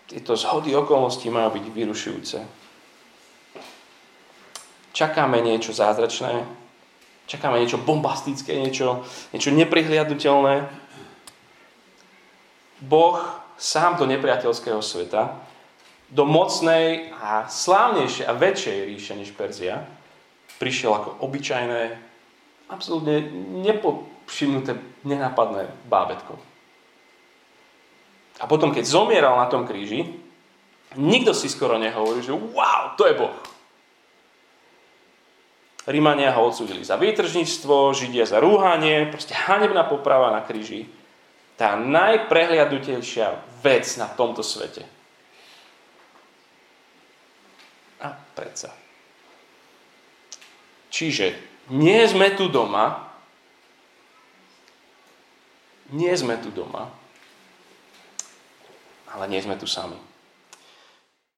Tieto 0.04 0.36
zhody 0.36 0.76
okolností 0.76 1.32
majú 1.32 1.56
byť 1.56 1.64
vyrušujúce. 1.72 2.38
Čakáme 4.94 5.40
niečo 5.40 5.74
zázračné, 5.74 6.63
Čakáme 7.24 7.60
niečo 7.60 7.80
bombastické, 7.80 8.60
niečo, 8.60 9.00
niečo 9.32 9.48
neprihliadnutelné. 9.48 10.68
Boh 12.84 13.16
sám 13.56 13.96
do 13.96 14.04
nepriateľského 14.04 14.84
sveta, 14.84 15.40
do 16.12 16.28
mocnej 16.28 17.10
a 17.16 17.48
slávnejšej 17.48 18.28
a 18.28 18.36
väčšej 18.36 18.78
ríše 18.92 19.12
než 19.16 19.32
Perzia, 19.32 19.88
prišiel 20.60 20.92
ako 20.92 21.10
obyčajné, 21.24 21.96
absolútne 22.68 23.24
nepovšimnuté, 23.64 24.76
nenápadné 25.08 25.72
bábetko. 25.88 26.36
A 28.42 28.44
potom, 28.50 28.74
keď 28.74 28.84
zomieral 28.84 29.38
na 29.38 29.46
tom 29.46 29.64
kríži, 29.64 30.04
nikto 30.98 31.32
si 31.32 31.48
skoro 31.48 31.78
nehovorí, 31.78 32.20
že 32.20 32.34
wow, 32.34 32.98
to 32.98 33.06
je 33.08 33.14
Boh. 33.14 33.34
Rímania 35.84 36.32
ho 36.32 36.48
odsúdili 36.48 36.80
za 36.80 36.96
výtržníctvo, 36.96 37.92
Židia 37.92 38.24
za 38.24 38.40
rúhanie, 38.40 39.12
proste 39.12 39.36
hanebná 39.36 39.84
poprava 39.84 40.32
na 40.32 40.40
kríži. 40.40 40.88
Tá 41.60 41.76
najprehliadnutejšia 41.76 43.60
vec 43.60 43.84
na 44.00 44.08
tomto 44.08 44.40
svete. 44.40 44.88
A 48.00 48.16
predsa. 48.32 48.72
Čiže 50.88 51.36
nie 51.68 52.00
sme 52.08 52.32
tu 52.32 52.48
doma, 52.48 53.12
nie 55.92 56.12
sme 56.16 56.40
tu 56.40 56.48
doma, 56.48 56.88
ale 59.12 59.24
nie 59.28 59.40
sme 59.44 59.60
tu 59.60 59.68
sami. 59.68 60.13